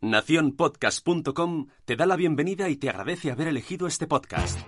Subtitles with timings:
[0.00, 4.60] Naciónpodcast.com te da la bienvenida y te agradece haber elegido este podcast.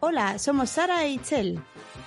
[0.00, 1.60] Hola, somos Sara e Itzel.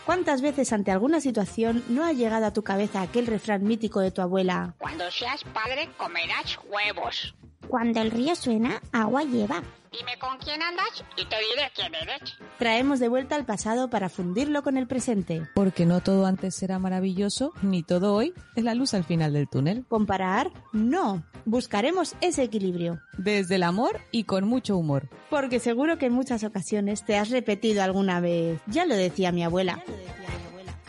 [0.07, 4.09] ¿Cuántas veces ante alguna situación no ha llegado a tu cabeza aquel refrán mítico de
[4.09, 4.73] tu abuela?
[4.79, 7.35] Cuando seas padre comerás huevos.
[7.67, 9.61] Cuando el río suena, agua lleva.
[9.91, 12.37] Dime con quién andas y te diré quién eres.
[12.59, 15.47] Traemos de vuelta al pasado para fundirlo con el presente.
[15.55, 19.49] Porque no todo antes era maravilloso, ni todo hoy es la luz al final del
[19.49, 19.85] túnel.
[19.87, 20.51] ¿Comparar?
[20.73, 21.23] No.
[21.45, 22.99] Buscaremos ese equilibrio.
[23.17, 25.09] Desde el amor y con mucho humor.
[25.29, 28.59] Porque seguro que en muchas ocasiones te has repetido alguna vez.
[28.67, 29.83] Ya lo decía mi abuela.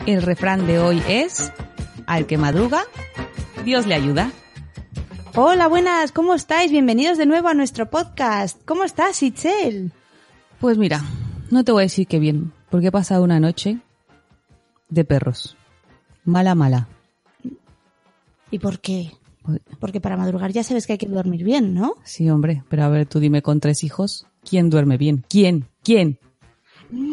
[0.05, 1.51] El refrán de hoy es,
[2.05, 2.83] al que madruga,
[3.63, 4.31] Dios le ayuda.
[5.35, 6.71] Hola, buenas, ¿cómo estáis?
[6.71, 8.59] Bienvenidos de nuevo a nuestro podcast.
[8.65, 9.91] ¿Cómo estás, Itzel?
[10.59, 11.01] Pues mira,
[11.51, 13.79] no te voy a decir que bien, porque he pasado una noche
[14.89, 15.55] de perros.
[16.25, 16.87] Mala, mala.
[18.51, 19.11] ¿Y por qué?
[19.43, 21.95] Pues- Porque para madrugar ya sabes que hay que dormir bien, ¿no?
[22.03, 25.23] Sí, hombre, pero a ver, tú dime con tres hijos, ¿quién duerme bien?
[25.29, 25.67] ¿Quién?
[25.83, 26.19] ¿Quién?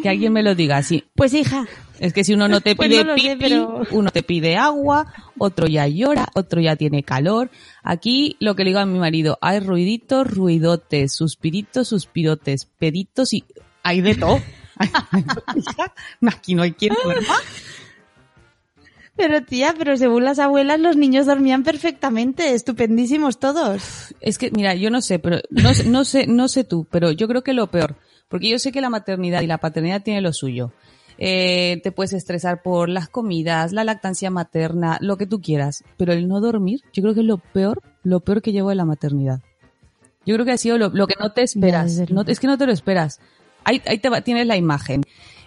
[0.02, 1.05] Que alguien me lo diga así.
[1.14, 1.66] Pues hija,
[1.98, 5.12] Es que si uno no te Pues pide no sé, pero- uno te pide agua,
[5.38, 7.50] otro ya llora, otro ya tiene calor.
[7.82, 13.44] Aquí lo que le digo a mi marido, hay ruiditos, ruidotes, suspiritos, suspirotes, peditos y
[13.82, 14.41] hay de todo.
[16.27, 17.34] Aquí no hay quien duerma.
[19.16, 24.14] pero tía, pero según las abuelas los niños dormían perfectamente, estupendísimos todos.
[24.20, 27.26] Es que, mira, yo no sé, pero no, no sé, no sé tú, pero yo
[27.26, 27.97] creo que lo peor,
[28.28, 30.72] porque yo sé que la maternidad y la paternidad tiene lo suyo.
[31.19, 36.12] Eh, te puedes estresar por las comidas, la lactancia materna, lo que tú quieras, pero
[36.12, 38.84] el no dormir, yo creo que es lo peor, lo peor que llevo de la
[38.84, 39.41] maternidad.
[40.26, 41.87] Yo creo que ha sido lo, lo que no te esperas.
[42.10, 43.20] No, es que no te lo esperas.
[43.64, 45.03] Ahí, ahí te va- tienes la imagen.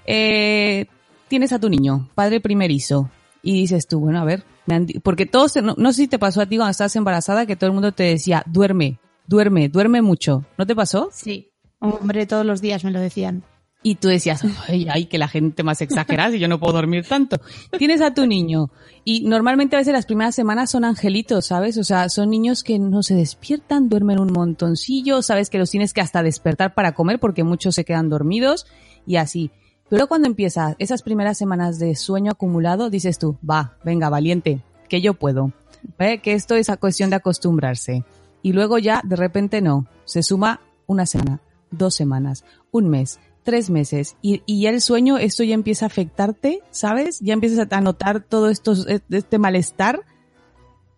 [0.07, 0.87] Eh,
[1.27, 3.11] tienes a tu niño, padre primerizo,
[3.43, 6.17] y dices tú, bueno, a ver, me han porque todos, no, no sé si te
[6.17, 8.97] pasó a ti cuando estabas embarazada que todo el mundo te decía, duerme,
[9.27, 10.45] duerme, duerme mucho.
[10.57, 11.09] ¿No te pasó?
[11.13, 11.48] Sí.
[11.79, 13.43] Hombre, todos los días me lo decían.
[13.81, 17.05] Y tú decías, ay, ay, que la gente más exagerada y yo no puedo dormir
[17.07, 17.37] tanto.
[17.77, 18.71] Tienes a tu niño
[19.05, 21.77] y normalmente a veces las primeras semanas son angelitos, ¿sabes?
[21.77, 25.93] O sea, son niños que no se despiertan, duermen un montoncillo, sabes que los tienes
[25.93, 28.67] que hasta despertar para comer porque muchos se quedan dormidos
[29.07, 29.51] y así.
[29.89, 35.01] Pero cuando empiezas esas primeras semanas de sueño acumulado, dices tú, va, venga, valiente, que
[35.01, 35.53] yo puedo.
[35.97, 36.19] ¿Ve?
[36.19, 38.03] Que esto es a cuestión de acostumbrarse.
[38.41, 41.41] Y luego ya, de repente no, se suma una semana,
[41.71, 45.87] dos semanas, un mes, tres meses y, y ya el sueño, esto ya empieza a
[45.87, 47.19] afectarte, ¿sabes?
[47.19, 48.73] Ya empiezas a notar todo esto,
[49.09, 50.01] este malestar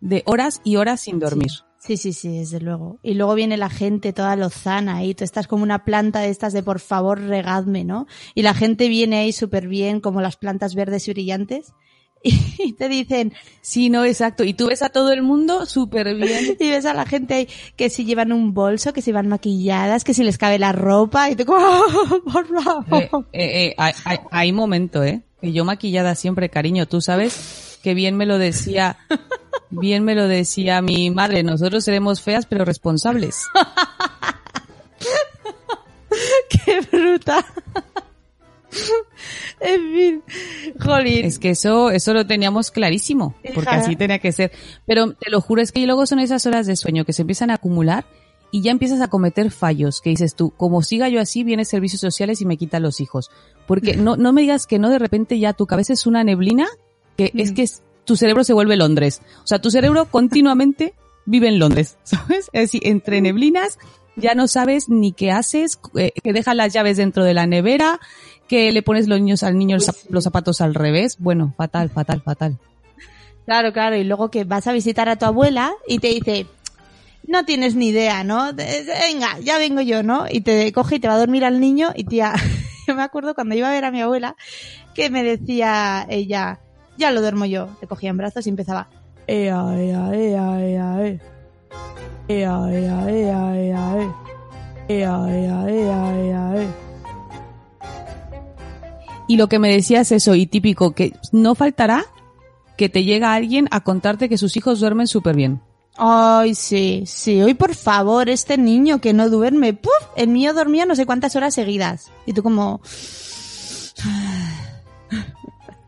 [0.02, 1.52] de horas y horas sin dormir.
[1.78, 3.00] Sí, sí, sí, desde luego.
[3.02, 6.54] Y luego viene la gente toda lozana y tú estás como una planta de estas
[6.54, 8.06] de por favor regadme, ¿no?
[8.36, 11.74] Y la gente viene ahí súper bien, como las plantas verdes y brillantes,
[12.60, 14.44] y te dicen, Sí, no, exacto.
[14.44, 16.56] Y tú ves a todo el mundo súper bien.
[16.60, 20.04] y ves a la gente ahí que si llevan un bolso, que si van maquilladas,
[20.04, 22.86] que si les cabe la ropa, y tú como, "Oh, por favor.
[22.92, 25.22] Eh, eh, eh, hay, hay- hay momento, ¿eh?
[25.42, 28.98] Que yo maquillada siempre, cariño, tú sabes que bien me lo decía,
[29.72, 33.42] bien me lo decía mi madre, nosotros seremos feas pero responsables.
[36.66, 37.44] ¡Qué bruta!
[39.60, 40.24] En fin,
[40.80, 41.26] jolín.
[41.26, 44.52] Es que eso, eso lo teníamos clarísimo, porque así tenía que ser.
[44.86, 47.50] Pero te lo juro, es que luego son esas horas de sueño que se empiezan
[47.52, 48.06] a acumular
[48.52, 52.02] y ya empiezas a cometer fallos que dices tú, como siga yo así, viene servicios
[52.02, 53.30] sociales y me quitan los hijos.
[53.68, 56.68] Porque no, no me digas que no de repente ya tu cabeza es una neblina,
[57.18, 59.22] que es que es- tu cerebro se vuelve Londres.
[59.44, 60.96] O sea, tu cerebro continuamente
[61.26, 62.50] vive en Londres, ¿sabes?
[62.52, 63.78] Es decir, entre neblinas
[64.18, 68.02] ya no sabes ni qué haces, eh, que dejas las llaves dentro de la nevera,
[68.52, 69.78] que le pones los niños al niño
[70.10, 71.16] los zapatos al revés.
[71.20, 72.58] Bueno, fatal, fatal, fatal.
[73.46, 76.48] Claro, claro, y luego que vas a visitar a tu abuela y te dice,
[77.26, 78.52] no tienes ni idea, ¿no?
[78.52, 80.26] Venga, ya vengo yo, ¿no?
[80.30, 82.34] Y te coge y te va a dormir al niño y tía,
[82.88, 84.36] yo me acuerdo cuando iba a ver a mi abuela
[84.94, 86.60] que me decía ella,
[86.98, 87.70] ya lo duermo yo.
[87.80, 88.90] Te cogía en brazos y empezaba,
[89.28, 91.20] ea, ea, ea, ea, ea.
[92.28, 94.16] Ea, ea, ea, ea, ea.
[94.90, 96.91] Ea, ea, ea, ea, ea.
[99.32, 102.06] Y lo que me decías eso, y típico, que no faltará
[102.76, 105.62] que te llega alguien a contarte que sus hijos duermen súper bien.
[105.96, 107.42] Ay, sí, sí.
[107.42, 109.94] Hoy, por favor, este niño que no duerme, ¡puf!
[110.18, 112.12] El mío dormía no sé cuántas horas seguidas.
[112.26, 112.82] Y tú como...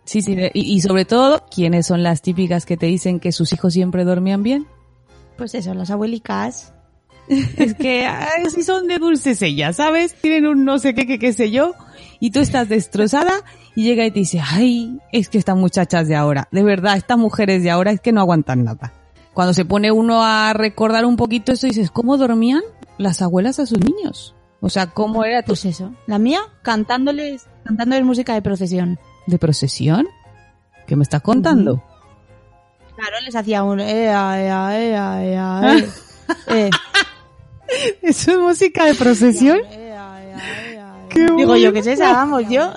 [0.05, 3.51] Sí, sí, y, y sobre todo, ¿quiénes son las típicas que te dicen que sus
[3.51, 4.67] hijos siempre dormían bien?
[5.37, 6.73] Pues eso, las abuelicas.
[7.27, 10.13] Es que ay, si son de dulces ellas, ¿sabes?
[10.15, 11.73] Tienen un no sé qué, qué, qué sé yo,
[12.19, 13.43] y tú estás destrozada
[13.75, 17.17] y llega y te dice, ay, es que estas muchachas de ahora, de verdad, estas
[17.17, 18.93] mujeres de ahora es que no aguantan nada.
[19.33, 22.61] Cuando se pone uno a recordar un poquito eso, dices, ¿cómo dormían
[22.97, 24.35] las abuelas a sus niños?
[24.61, 25.91] O sea, ¿cómo era tu Pues eso.
[26.07, 28.99] La mía, cantándoles, cantándoles música de procesión.
[29.27, 30.07] de procesión?
[30.87, 31.83] ¿Qué me estás contando?
[32.95, 33.79] Claro, les hacía un...
[33.79, 35.89] Ea, ea, ea, ea, eh.
[36.47, 36.69] Eh.
[38.01, 39.59] ¿Eso es música de procesión?
[41.09, 42.13] Qué Digo yo, que sé esa?
[42.13, 42.71] Vamos, yo...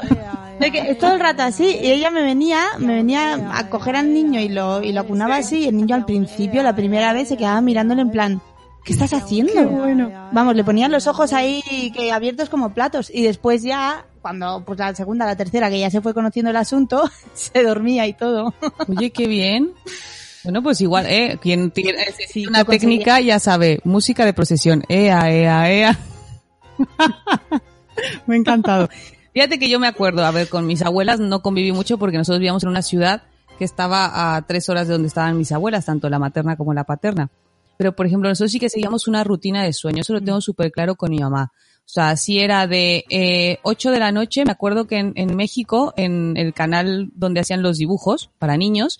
[0.60, 3.94] De que es todo el rato así, y ella me venía, me venía a coger
[3.94, 7.12] al niño y lo, y lo acunaba así, y el niño al principio, la primera
[7.12, 8.40] vez, se quedaba mirándole en plan,
[8.82, 9.52] ¿qué estás haciendo?
[10.32, 14.78] Vamos, le ponían los ojos ahí que abiertos como platos, y después ya, cuando, pues
[14.78, 17.04] la segunda, la tercera, que ya se fue conociendo el asunto,
[17.34, 18.54] se dormía y todo.
[18.88, 19.72] Oye, qué bien.
[20.46, 21.38] Bueno, pues igual, ¿eh?
[21.42, 22.80] Quien tiene Sí, una conseguía.
[22.80, 24.84] técnica ya sabe, música de procesión.
[24.88, 25.98] Ea, ea, ea.
[28.26, 28.88] me ha encantado.
[29.34, 32.38] Fíjate que yo me acuerdo, a ver, con mis abuelas no conviví mucho porque nosotros
[32.38, 33.22] vivíamos en una ciudad
[33.58, 36.84] que estaba a tres horas de donde estaban mis abuelas, tanto la materna como la
[36.84, 37.28] paterna.
[37.76, 40.70] Pero, por ejemplo, nosotros sí que seguíamos una rutina de sueño, eso lo tengo súper
[40.70, 41.52] claro con mi mamá.
[41.80, 45.36] O sea, si era de eh, 8 de la noche, me acuerdo que en, en
[45.36, 48.98] México, en el canal donde hacían los dibujos para niños,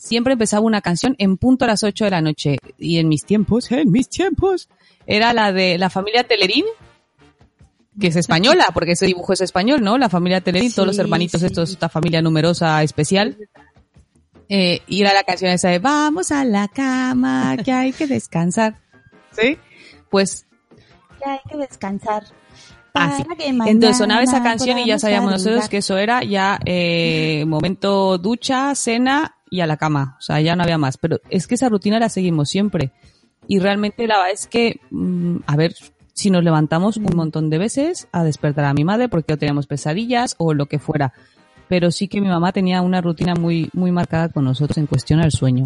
[0.00, 2.58] siempre empezaba una canción en punto a las 8 de la noche.
[2.78, 4.68] Y en mis tiempos, en mis tiempos,
[5.06, 6.64] era la de la familia Telerín,
[8.00, 9.98] que es española, porque ese dibujo es español, ¿no?
[9.98, 11.46] La familia Telerín, todos los hermanitos sí.
[11.46, 13.36] estos, esta familia numerosa especial.
[14.48, 18.80] Eh, y era la canción esa de Vamos a la cama, que hay que descansar.
[19.38, 19.58] ¿Sí?
[20.08, 20.46] Pues
[21.20, 22.24] Ya hay que descansar.
[22.94, 23.22] Así.
[23.38, 28.74] Entonces sonaba esa canción y ya sabíamos nosotros que eso era ya eh, momento ducha,
[28.74, 30.16] cena y a la cama.
[30.18, 30.96] O sea, ya no había más.
[30.96, 32.92] Pero es que esa rutina la seguimos siempre.
[33.46, 35.74] Y realmente la verdad es que, mm, a ver,
[36.14, 40.36] si nos levantamos un montón de veces a despertar a mi madre porque teníamos pesadillas
[40.38, 41.12] o lo que fuera.
[41.68, 45.20] Pero sí que mi mamá tenía una rutina muy, muy marcada con nosotros en cuestión
[45.20, 45.64] al sueño.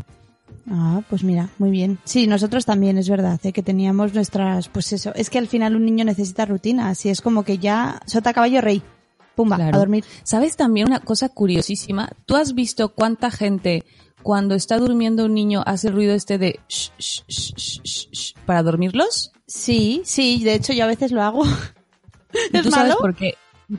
[0.70, 1.98] Ah, pues mira, muy bien.
[2.04, 3.52] Sí, nosotros también, es verdad, ¿eh?
[3.52, 7.20] que teníamos nuestras, pues eso, es que al final un niño necesita rutina, así es
[7.20, 8.82] como que ya sota caballo rey,
[9.34, 9.76] pumba, Claro.
[9.76, 10.04] a dormir.
[10.22, 12.10] ¿Sabes también una cosa curiosísima?
[12.26, 13.84] ¿Tú has visto cuánta gente
[14.22, 19.32] cuando está durmiendo un niño hace el ruido este de sh, sh, sh, para dormirlos?
[19.46, 21.44] Sí, sí, de hecho yo a veces lo hago.
[21.44, 23.34] ¿Y ¿Es tú sabes por qué?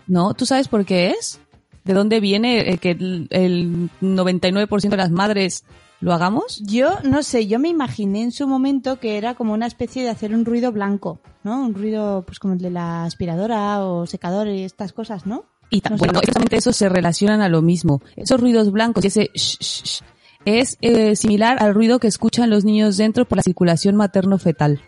[0.08, 1.40] No, ¿tú sabes por qué es?
[1.84, 5.64] ¿De dónde viene el que el, el 99% de las madres
[6.06, 6.62] lo hagamos?
[6.64, 10.10] Yo no sé, yo me imaginé en su momento que era como una especie de
[10.10, 11.60] hacer un ruido blanco, ¿no?
[11.66, 15.46] Un ruido pues como el de la aspiradora o secador y estas cosas, ¿no?
[15.72, 18.04] Y No bueno, exactamente eso se relacionan a lo mismo.
[18.16, 20.02] Esos ruidos blancos y ese sh, sh, sh,
[20.46, 24.82] es eh, similar al ruido que escuchan los niños dentro por la circulación materno-fetal.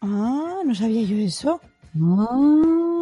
[0.00, 1.60] Ah, no sabía yo eso.
[1.94, 3.01] Ay,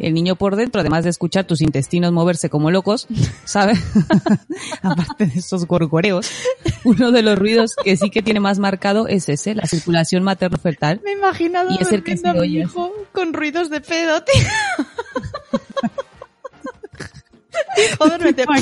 [0.00, 3.06] El niño por dentro, además de escuchar tus intestinos moverse como locos,
[3.44, 3.74] ¿sabe?
[4.82, 6.30] Aparte de esos gorgoreos,
[6.84, 11.00] uno de los ruidos que sí que tiene más marcado es ese, la circulación materno-fetal.
[11.04, 14.22] Me he imaginado Y es el que se a mi hijo con ruidos de pedo,
[14.22, 14.42] tío.
[17.76, 18.44] Hijo, duérmete.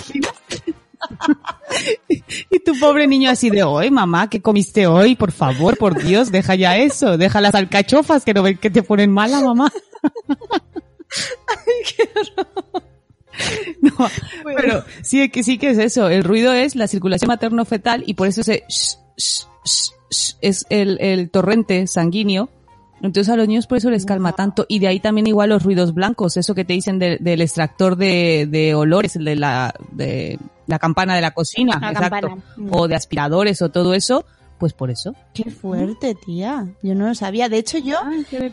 [2.50, 5.17] Y tu pobre niño así de hoy, mamá, ¿qué comiste hoy?
[5.17, 8.83] Por favor, por Dios, deja ya eso, deja las alcachofas que no ven que te
[8.83, 9.71] ponen mala, mamá.
[13.82, 13.90] No,
[14.44, 16.08] pero sí que sí que es eso.
[16.08, 20.66] El ruido es la circulación materno-fetal y por eso ese sh, sh, sh, sh es
[20.70, 22.49] el, el torrente sanguíneo.
[23.02, 24.66] Entonces a los niños por eso les calma tanto.
[24.68, 27.96] Y de ahí también igual los ruidos blancos, eso que te dicen de- del extractor
[27.96, 32.28] de, de olores, el de la, de la campana de la cocina, La exacto.
[32.28, 32.42] campana.
[32.56, 32.68] Mm.
[32.73, 34.25] O de aspiradores o todo eso,
[34.58, 35.14] pues por eso.
[35.34, 36.66] Qué fuerte, tía.
[36.82, 37.49] Yo no lo sabía.
[37.49, 37.96] De hecho, yo,
[38.30, 38.52] qué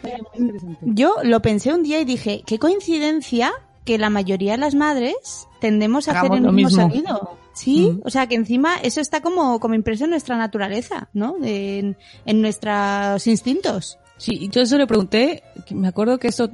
[0.84, 3.52] yo lo pensé un día y dije, qué coincidencia
[3.86, 6.90] que la mayoría de las madres tendemos a Hagamos hacer el lo mismo, mismo.
[7.10, 7.38] sonido.
[7.54, 8.02] Sí, Mm.
[8.06, 11.36] o sea que encima eso está como, como impreso en nuestra naturaleza, ¿no?
[11.40, 13.98] De- en, en nuestros instintos.
[14.18, 16.50] Sí, y yo eso le pregunté, me acuerdo que eso,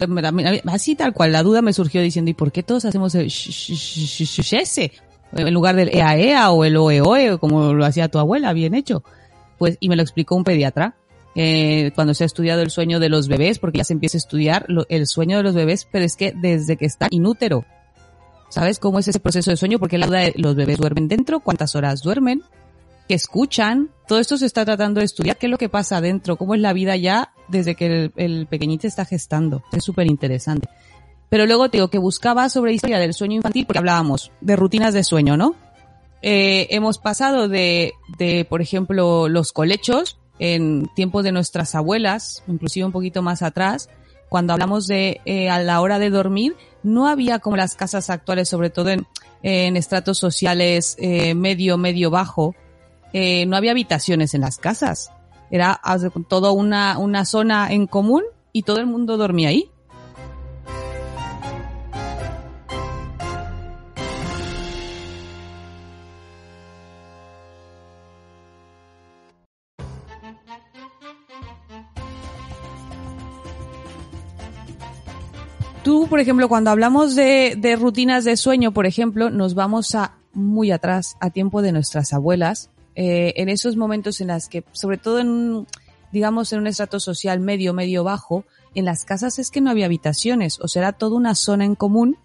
[0.67, 3.49] así tal cual, la duda me surgió diciendo, ¿y por qué todos hacemos el sh-
[3.49, 4.91] sh- sh- sh- sh- ese?
[5.33, 8.73] En lugar del ea ea o el oe oe, como lo hacía tu abuela, bien
[8.73, 9.03] hecho.
[9.57, 10.95] Pues, y me lo explicó un pediatra,
[11.35, 14.19] eh, cuando se ha estudiado el sueño de los bebés, porque ya se empieza a
[14.19, 17.63] estudiar el sueño de los bebés, pero es que desde que está inútero.
[18.49, 19.77] ¿Sabes cómo es ese proceso de sueño?
[19.77, 22.41] Porque la duda de los bebés duermen dentro, cuántas horas duermen,
[23.07, 23.89] qué escuchan.
[24.07, 25.37] Todo esto se está tratando de estudiar.
[25.37, 26.37] ¿Qué es lo que pasa adentro?
[26.37, 29.63] ¿Cómo es la vida ya desde que el, el pequeñito está gestando?
[29.73, 30.67] Es súper interesante.
[31.29, 34.93] Pero luego te digo que buscaba sobre historia del sueño infantil porque hablábamos de rutinas
[34.93, 35.55] de sueño, ¿no?
[36.21, 42.85] Eh, hemos pasado de, de, por ejemplo, los colechos en tiempos de nuestras abuelas, inclusive
[42.85, 43.89] un poquito más atrás,
[44.29, 48.49] cuando hablamos de eh, a la hora de dormir, no había como las casas actuales,
[48.49, 49.07] sobre todo en,
[49.41, 52.55] en estratos sociales eh, medio, medio bajo,
[53.13, 55.11] eh, no había habitaciones en las casas.
[55.49, 55.79] Era
[56.27, 59.71] todo una, una zona en común y todo el mundo dormía ahí.
[75.87, 80.17] Tú, por ejemplo, cuando hablamos de, de rutinas de sueño, por ejemplo, nos vamos a
[80.33, 84.97] muy atrás, a tiempo de nuestras abuelas, eh, en esos momentos en las que, sobre
[84.97, 85.67] todo en, un,
[86.11, 88.43] digamos, en un estrato social medio, medio bajo,
[88.75, 91.75] en las casas es que no había habitaciones, o sea, era toda una zona en
[91.75, 92.17] común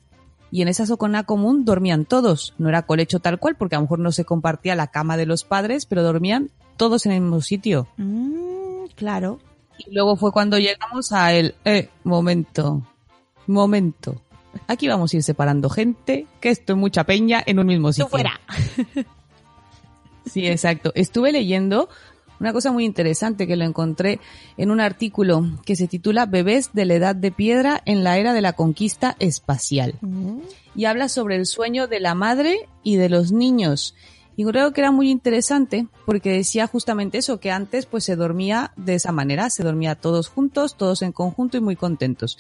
[0.51, 2.55] y en esa zona común dormían todos.
[2.59, 5.27] No era colecho tal cual, porque a lo mejor no se compartía la cama de
[5.27, 7.87] los padres, pero dormían todos en el mismo sitio.
[7.97, 9.39] Mm, claro.
[9.79, 12.83] Y luego fue cuando llegamos a el, eh, momento,
[13.47, 14.21] momento.
[14.67, 18.07] Aquí vamos a ir separando gente, que esto es mucha peña en un mismo sitio.
[18.07, 18.41] Tú fuera.
[20.25, 20.93] Sí, exacto.
[20.95, 21.89] Estuve leyendo
[22.41, 24.21] una cosa muy interesante que lo encontré
[24.57, 28.33] en un artículo que se titula Bebés de la edad de piedra en la era
[28.33, 29.95] de la conquista espacial.
[30.01, 30.39] Mm,
[30.75, 33.95] Y habla sobre el sueño de la madre y de los niños.
[34.35, 38.73] Y creo que era muy interesante porque decía justamente eso, que antes pues se dormía
[38.77, 42.39] de esa manera, se dormía todos juntos, todos en conjunto y muy contentos.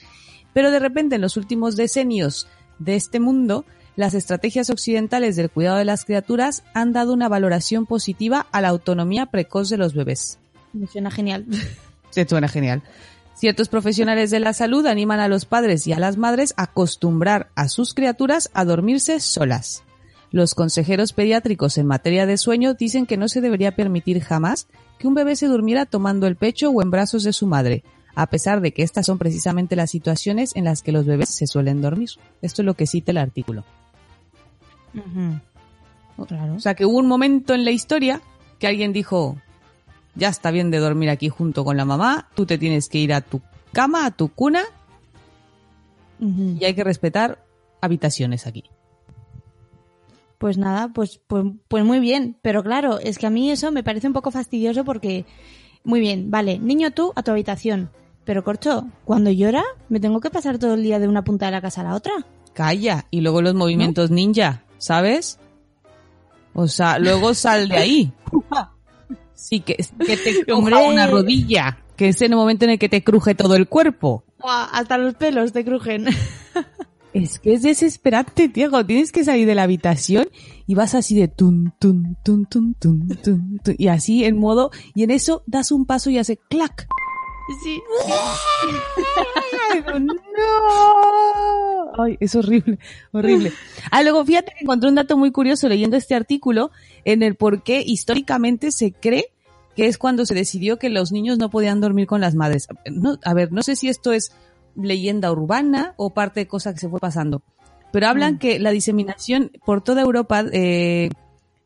[0.53, 2.47] Pero de repente en los últimos decenios
[2.79, 3.65] de este mundo,
[3.97, 8.69] las estrategias occidentales del cuidado de las criaturas han dado una valoración positiva a la
[8.69, 10.39] autonomía precoz de los bebés.
[10.73, 11.47] me suena genial.
[12.11, 12.83] Se suena genial.
[13.35, 17.51] Ciertos profesionales de la salud animan a los padres y a las madres a acostumbrar
[17.55, 19.83] a sus criaturas a dormirse solas.
[20.31, 24.67] Los consejeros pediátricos en materia de sueño dicen que no se debería permitir jamás
[24.99, 27.83] que un bebé se durmiera tomando el pecho o en brazos de su madre,
[28.15, 31.47] a pesar de que estas son precisamente las situaciones en las que los bebés se
[31.47, 32.11] suelen dormir.
[32.43, 33.65] Esto es lo que cita el artículo.
[36.29, 36.55] Claro.
[36.55, 38.21] O sea que hubo un momento en la historia
[38.59, 39.37] que alguien dijo,
[40.15, 43.13] ya está bien de dormir aquí junto con la mamá, tú te tienes que ir
[43.13, 43.41] a tu
[43.73, 44.63] cama, a tu cuna,
[46.21, 47.45] y hay que respetar
[47.81, 48.65] habitaciones aquí.
[50.39, 52.37] Pues nada, pues, pues, pues muy bien.
[52.43, 55.25] Pero claro, es que a mí eso me parece un poco fastidioso porque,
[55.83, 57.91] muy bien, vale, niño tú a tu habitación.
[58.25, 61.53] Pero corcho, cuando llora, me tengo que pasar todo el día de una punta de
[61.53, 62.13] la casa a la otra.
[62.53, 65.39] Calla, y luego los movimientos ninja, ¿sabes?
[66.55, 68.13] O sea, luego sal de ahí.
[69.35, 70.77] Sí, que, que te Hombre.
[70.89, 74.23] una rodilla, que es en el momento en el que te cruje todo el cuerpo.
[74.41, 76.07] Hasta los pelos te crujen.
[77.13, 78.87] Es que es desesperante, Diego.
[78.87, 80.29] Tienes que salir de la habitación
[80.67, 84.71] y vas así de tun, tun, tun, tun, tun, tun, tun, y así en modo,
[84.95, 86.87] y en eso das un paso y hace clac.
[87.63, 87.83] Sí.
[90.01, 90.13] No.
[91.99, 92.79] Ay, es horrible,
[93.13, 93.53] horrible.
[93.91, 96.71] Ah, luego fíjate que encontré un dato muy curioso leyendo este artículo
[97.05, 99.33] en el por qué históricamente se cree
[99.77, 102.69] que es cuando se decidió que los niños no podían dormir con las madres.
[102.91, 104.33] No, a ver, no sé si esto es
[104.75, 107.43] leyenda urbana o parte de cosa que se fue pasando,
[107.93, 111.11] pero hablan que la diseminación por toda Europa eh,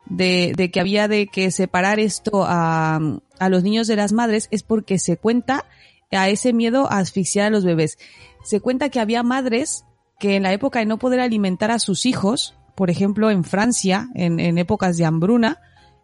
[0.09, 2.99] de, de que había de que separar esto a,
[3.39, 5.65] a los niños de las madres es porque se cuenta
[6.11, 7.97] a ese miedo a asfixiar a los bebés.
[8.43, 9.85] Se cuenta que había madres
[10.19, 14.09] que en la época de no poder alimentar a sus hijos, por ejemplo en Francia,
[14.15, 15.59] en, en épocas de hambruna,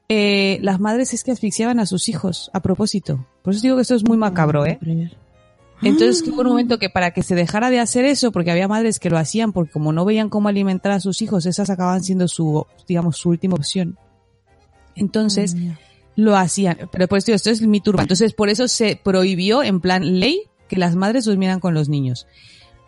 [0.09, 3.25] eh, las madres es que asfixiaban a sus hijos a propósito.
[3.41, 4.79] Por eso digo que esto es muy macabro, ¿eh?
[5.83, 8.67] Entonces que hubo un momento que para que se dejara de hacer eso, porque había
[8.67, 12.03] madres que lo hacían porque como no veían cómo alimentar a sus hijos, esas acababan
[12.03, 13.97] siendo su, digamos, su última opción.
[14.95, 15.55] Entonces,
[16.15, 16.77] lo hacían.
[16.91, 18.03] Pero pues tío, esto es mi turba.
[18.03, 22.27] Entonces, por eso se prohibió en plan ley que las madres durmieran con los niños.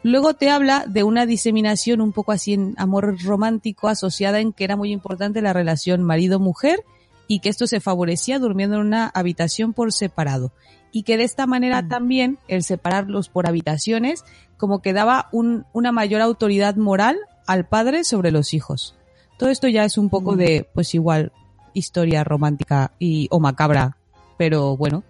[0.04, 4.64] Luego te habla de una diseminación un poco así en amor romántico asociada en que
[4.64, 6.84] era muy importante la relación marido-mujer
[7.28, 10.52] y que esto se favorecía durmiendo en una habitación por separado.
[10.96, 11.90] Y que de esta manera Mm.
[11.90, 14.24] también el separarlos por habitaciones
[14.56, 18.96] como que daba un, una mayor autoridad moral al padre sobre los hijos.
[19.38, 20.38] Todo esto ya es un poco Mm.
[20.38, 21.34] de, pues igual,
[21.74, 23.98] historia romántica y o macabra,
[24.38, 25.04] pero bueno,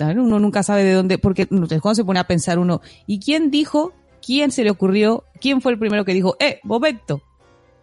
[0.00, 3.92] uno nunca sabe de dónde, porque cuando se pone a pensar uno, ¿y quién dijo?
[4.26, 5.22] ¿Quién se le ocurrió?
[5.40, 7.22] ¿Quién fue el primero que dijo, eh, momento?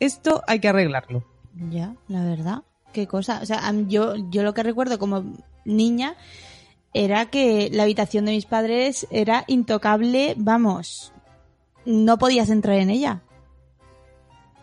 [0.01, 1.23] esto hay que arreglarlo.
[1.71, 2.63] Ya, la verdad.
[2.91, 3.39] Qué cosa.
[3.41, 5.23] O sea, yo, yo lo que recuerdo como
[5.65, 6.15] niña
[6.93, 11.13] era que la habitación de mis padres era intocable, vamos,
[11.85, 13.21] no podías entrar en ella.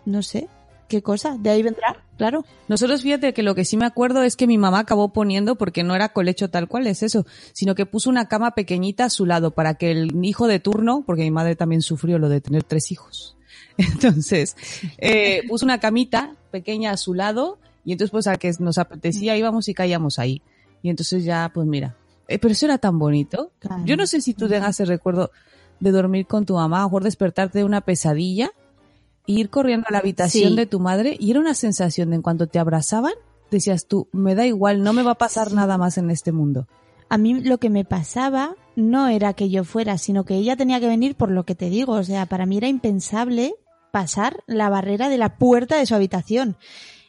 [0.04, 0.49] No sé,
[0.88, 1.37] qué cosa.
[1.38, 2.45] De ahí vendrá, claro.
[2.69, 5.83] Nosotros fíjate que lo que sí me acuerdo es que mi mamá acabó poniendo, porque
[5.83, 9.26] no era colecho tal cual, es eso, sino que puso una cama pequeñita a su
[9.26, 12.64] lado para que el hijo de turno, porque mi madre también sufrió lo de tener
[12.64, 13.37] tres hijos.
[13.76, 14.57] Entonces,
[14.99, 19.37] eh, puso una camita pequeña a su lado y entonces pues al que nos apetecía
[19.37, 20.43] íbamos y caíamos ahí.
[20.83, 21.97] Y entonces ya, pues mira,
[22.28, 23.52] eh, pero eso era tan bonito.
[23.59, 23.83] Claro.
[23.85, 25.31] Yo no sé si tú tengas el recuerdo
[25.81, 28.50] de dormir con tu mamá, mejor despertarte de una pesadilla
[29.26, 30.57] e ir corriendo a la habitación Sí.
[30.57, 33.12] de tu madre y era una sensación de en cuanto te abrazaban,
[33.50, 36.66] decías tú, me da igual, no me va a pasar nada más en este mundo.
[37.09, 40.81] A mí lo que me pasaba no era que yo fuera, sino que ella tenía
[40.81, 41.93] que venir por lo que te digo.
[41.93, 43.54] O sea, para mí era impensable
[43.93, 46.57] pasar la barrera de la puerta de su habitación.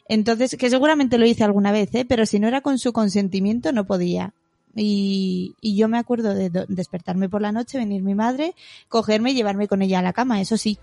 [0.08, 2.04] Entonces, que seguramente lo hice alguna vez, ¿eh?
[2.08, 4.34] pero si no era con su consentimiento no podía.
[4.78, 8.54] Y, y yo me acuerdo de despertarme por la noche, venir mi madre,
[8.88, 10.78] cogerme y llevarme con ella a la cama, eso sí.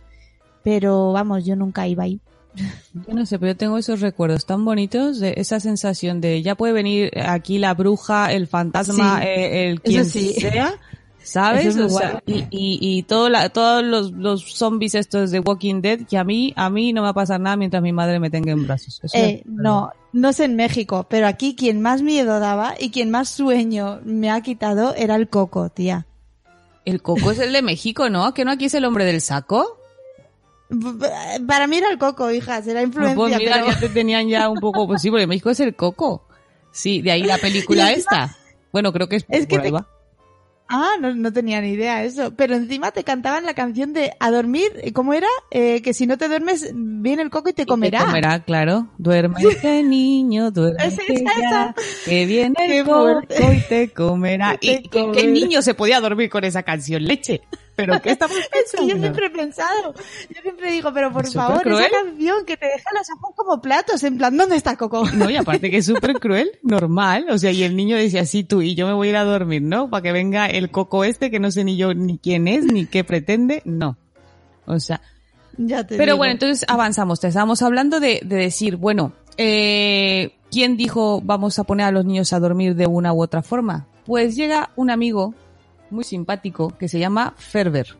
[0.63, 2.19] Pero vamos, yo nunca iba ahí.
[3.07, 6.55] Yo no sé, pero yo tengo esos recuerdos tan bonitos de esa sensación de ya
[6.55, 10.33] puede venir aquí la bruja, el fantasma, Sí, eh, el eso quien sí.
[10.33, 10.75] sea,
[11.23, 11.65] ¿sabes?
[11.65, 15.81] Es O sea, y, y, y todo la- todos los, los zombies estos de Walking
[15.81, 18.19] Dead, que a mí, a mí no me va a pasar nada mientras mi madre
[18.19, 18.99] me tenga en brazos.
[19.13, 23.09] Eh, es- no, no sé en México, pero aquí quien más miedo daba y quien
[23.11, 26.05] más sueño me ha quitado era el coco, tía.
[26.85, 28.33] El coco es el de México, ¿no?
[28.33, 29.79] ¿Que no aquí es el hombre del saco?
[31.47, 33.67] Para mí era el coco, hija, será No, influencia, pues mira, pero...
[33.67, 36.25] ya te tenían ya un poco, pues sí, porque México es el coco.
[36.71, 38.35] Sí, de ahí la película esta.
[38.71, 39.87] Bueno, creo que es, Es que por ahí te- va.
[40.69, 42.33] Ah, no, no tenía ni idea eso.
[42.35, 45.27] Pero encima te cantaban la canción de a dormir, ¿cómo era?
[45.51, 47.99] Eh, que si no te duermes, viene el coco y te Y comerá.
[47.99, 48.87] Te comerá, claro.
[48.97, 51.75] Duérmete, niño, duérmete Es esa, ya, esa.
[52.05, 53.21] que viene el coco
[53.53, 54.57] y te comerá.
[54.61, 57.03] ¿Y qué- qué niño se podía dormir con esa canción?
[57.03, 57.41] Leche.
[57.75, 58.99] ¿Pero qué estamos Es que yo pensando?
[58.99, 59.93] siempre he pensado,
[60.29, 61.85] yo siempre digo, pero por Es favor, cruel.
[61.85, 65.03] esa canción que te deja los ojos como platos, en plan, ¿dónde está Coco?
[65.15, 67.25] No, y aparte que es súper cruel, normal.
[67.29, 69.23] O sea, y el niño decía así, tú y yo me voy a ir a
[69.23, 69.89] dormir, ¿no?
[69.89, 72.85] Para que venga el coco este que no sé ni yo ni quién es, ni
[72.85, 73.61] qué pretende.
[73.65, 73.97] No.
[74.65, 75.01] O sea,
[75.57, 76.17] Ya te Pero digo.
[76.17, 77.19] bueno, entonces avanzamos.
[77.19, 82.05] Te estábamos hablando de, de decir, bueno, eh, ¿quién dijo vamos a poner a los
[82.05, 83.87] niños a dormir de una u otra forma?
[84.05, 85.33] Pues llega un amigo
[85.93, 87.95] muy simpático que se llama Ferber.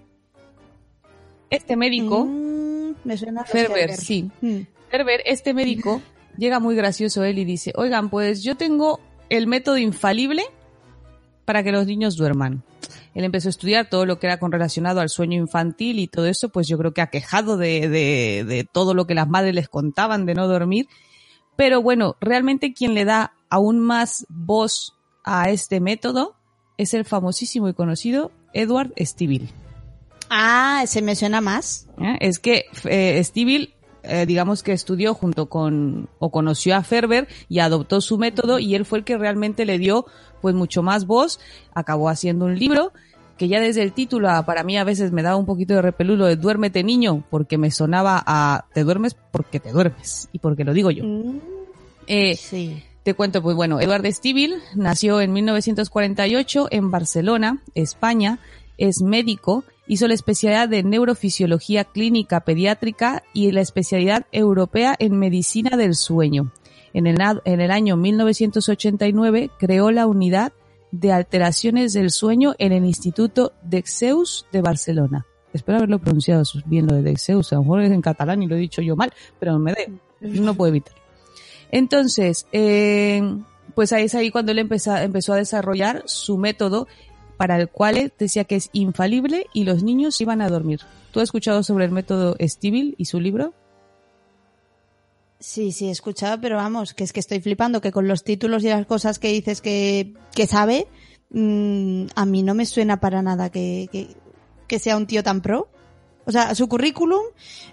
[1.49, 3.97] Este médico, Mm, me suena Ferber, Ferber.
[3.97, 4.29] sí.
[4.41, 4.62] Mm.
[4.89, 6.01] Ferber, este médico,
[6.38, 10.43] llega muy gracioso él y dice, oigan, pues yo tengo el método infalible
[11.45, 12.63] para que los niños duerman.
[13.13, 16.25] Él empezó a estudiar todo lo que era con relacionado al sueño infantil y todo
[16.25, 19.53] eso, pues yo creo que ha quejado de, de, de todo lo que las madres
[19.53, 20.88] les contaban de no dormir.
[21.56, 26.36] Pero bueno, realmente quien le da aún más voz a este método
[26.77, 29.49] es el famosísimo y conocido Edward Stiville.
[30.29, 31.88] Ah, ese me suena más.
[31.99, 32.17] ¿eh?
[32.19, 33.21] Es que eh,
[34.03, 38.75] eh, digamos que estudió junto con, o conoció a Ferber y adoptó su método y
[38.75, 40.05] él fue el que realmente le dio
[40.41, 41.39] pues mucho más voz,
[41.73, 42.91] acabó haciendo un libro
[43.38, 45.81] que ya desde el título ah, para mí a veces me daba un poquito de
[45.81, 50.63] repeludo de duérmete niño porque me sonaba a te duermes porque te duermes y porque
[50.63, 51.03] lo digo yo.
[51.03, 51.39] Mm,
[52.07, 52.83] Eh, sí.
[53.03, 58.39] Te cuento, pues bueno, Eduard Stiville nació en 1948 en Barcelona, España,
[58.77, 65.75] es médico, hizo la especialidad de neurofisiología clínica pediátrica y la especialidad europea en medicina
[65.75, 66.51] del sueño.
[66.93, 70.53] En el, en el año 1989 creó la unidad
[70.91, 75.25] de alteraciones del sueño en el Instituto Dexeus de Barcelona.
[75.51, 78.55] Espero haberlo pronunciado bien lo de Dexeus, a lo mejor es en catalán y lo
[78.55, 81.02] he dicho yo mal, pero me de, no puedo evitar.
[81.73, 83.23] Entonces, eh,
[83.73, 86.88] pues ahí es ahí cuando él empezó, a desarrollar su método
[87.36, 90.81] para el cual decía que es infalible y los niños iban a dormir.
[91.12, 93.55] ¿Tú has escuchado sobre el método Stiville y su libro?
[95.39, 98.63] Sí, sí, he escuchado, pero vamos, que es que estoy flipando, que con los títulos
[98.63, 100.86] y las cosas que dices que, que sabe,
[101.31, 103.89] mm, a mí no me suena para nada que,
[104.67, 105.69] que sea un tío tan pro.
[106.25, 107.21] O sea, su currículum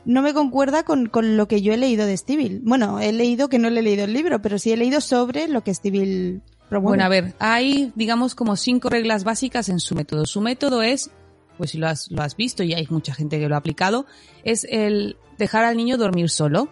[0.05, 2.61] no me concuerda con, con lo que yo he leído de Stiville.
[2.63, 5.47] Bueno, he leído que no le he leído el libro, pero sí he leído sobre
[5.47, 6.97] lo que Stiville promueve.
[6.97, 10.27] Bueno, a ver, hay, digamos, como cinco reglas básicas en su método.
[10.27, 11.11] Su método es,
[11.59, 14.07] pues si lo has, lo has visto y hay mucha gente que lo ha aplicado,
[14.43, 16.69] es el dejar al niño dormir solo,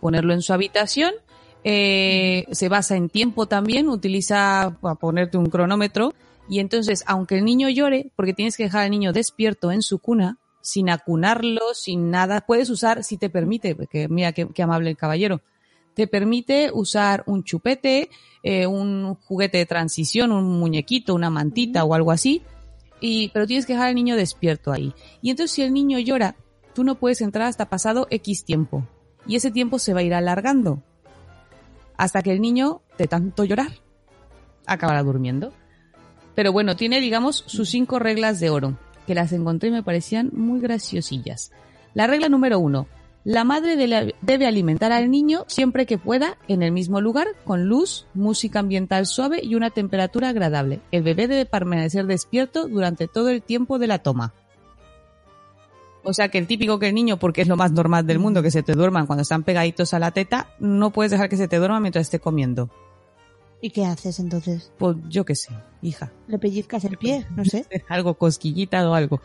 [0.00, 1.12] ponerlo en su habitación,
[1.64, 6.12] eh, se basa en tiempo también, utiliza para ponerte un cronómetro
[6.48, 10.00] y entonces, aunque el niño llore, porque tienes que dejar al niño despierto en su
[10.00, 12.40] cuna, sin acunarlo, sin nada.
[12.40, 15.42] Puedes usar, si te permite, porque mira qué, qué amable el caballero,
[15.94, 18.08] te permite usar un chupete,
[18.42, 22.42] eh, un juguete de transición, un muñequito, una mantita o algo así,
[23.00, 24.94] y, pero tienes que dejar al niño despierto ahí.
[25.20, 26.36] Y entonces si el niño llora,
[26.74, 28.86] tú no puedes entrar hasta pasado X tiempo.
[29.26, 30.82] Y ese tiempo se va a ir alargando.
[31.96, 33.72] Hasta que el niño, de tanto llorar,
[34.66, 35.52] acabará durmiendo.
[36.34, 40.30] Pero bueno, tiene, digamos, sus cinco reglas de oro, que las encontré y me parecían
[40.34, 41.52] muy graciosillas.
[41.94, 42.86] La regla número uno.
[43.24, 47.28] La madre de la- debe alimentar al niño siempre que pueda en el mismo lugar,
[47.44, 50.80] con luz, música ambiental suave y una temperatura agradable.
[50.90, 54.32] El bebé debe permanecer despierto durante todo el tiempo de la toma.
[56.04, 58.42] O sea que el típico que el niño, porque es lo más normal del mundo,
[58.42, 61.46] que se te duerman cuando están pegaditos a la teta, no puedes dejar que se
[61.46, 62.70] te duerma mientras esté comiendo.
[63.60, 64.72] ¿Y qué haces entonces?
[64.78, 66.12] Pues yo qué sé, hija.
[66.28, 67.26] ¿Le pellizcas el pie?
[67.36, 67.66] No sé.
[67.88, 69.20] algo cosquillita o algo.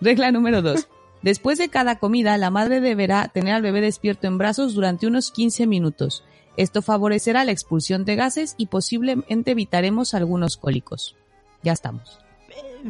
[0.00, 0.88] Regla número dos.
[1.22, 5.30] Después de cada comida, la madre deberá tener al bebé despierto en brazos durante unos
[5.30, 6.24] 15 minutos.
[6.56, 11.16] Esto favorecerá la expulsión de gases y posiblemente evitaremos algunos cólicos.
[11.62, 12.18] Ya estamos.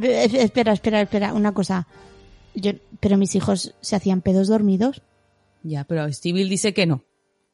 [0.03, 1.87] Eh, Espera, espera, espera, una cosa.
[2.55, 5.03] Yo, pero mis hijos se hacían pedos dormidos.
[5.63, 7.05] Ya, pero Stevie dice que no.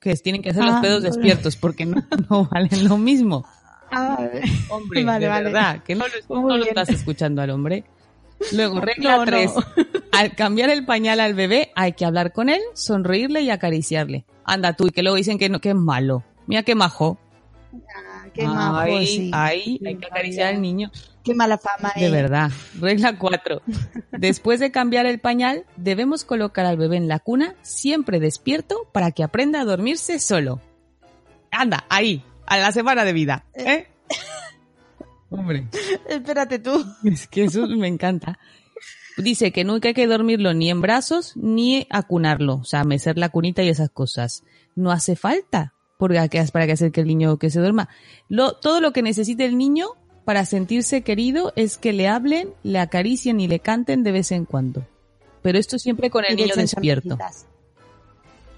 [0.00, 1.10] Que tienen que hacer Ah, los pedos vale.
[1.10, 3.44] despiertos porque no, no valen lo mismo.
[4.70, 5.44] Hombre, Vale, de vale.
[5.44, 7.84] verdad, que no, lo- no estás escuchando al hombre.
[8.52, 9.24] Luego, regla No, no.
[9.26, 9.50] 3.
[10.12, 14.24] Al cambiar el pañal al bebé, hay que hablar con él, sonreírle y acariciarle.
[14.44, 16.24] Anda tú, y que luego dicen que no, que es malo.
[16.46, 17.18] Mira qué majo.
[18.32, 19.30] Qué majo, Ay, sí.
[19.34, 20.90] ay, hay que acariciar al niño.
[21.24, 22.10] Qué mala fama, De eh.
[22.10, 22.50] verdad.
[22.80, 23.62] Regla 4.
[24.12, 29.10] Después de cambiar el pañal, debemos colocar al bebé en la cuna, siempre despierto, para
[29.12, 30.60] que aprenda a dormirse solo.
[31.50, 33.44] Anda, ahí, a la semana de vida.
[33.54, 33.86] ¿eh?
[35.30, 35.68] Hombre.
[36.08, 36.84] Espérate tú.
[37.04, 38.38] Es que eso me encanta.
[39.16, 43.28] Dice que nunca hay que dormirlo ni en brazos ni acunarlo, o sea, mecer la
[43.28, 44.44] cunita y esas cosas.
[44.76, 47.88] No hace falta, porque que- para que hacer que el niño que se duerma.
[48.28, 49.88] Lo, todo lo que necesita el niño
[50.24, 54.44] para sentirse querido es que le hablen, le acaricien y le canten de vez en
[54.44, 54.86] cuando.
[55.42, 57.18] Pero esto siempre con el niño despierto.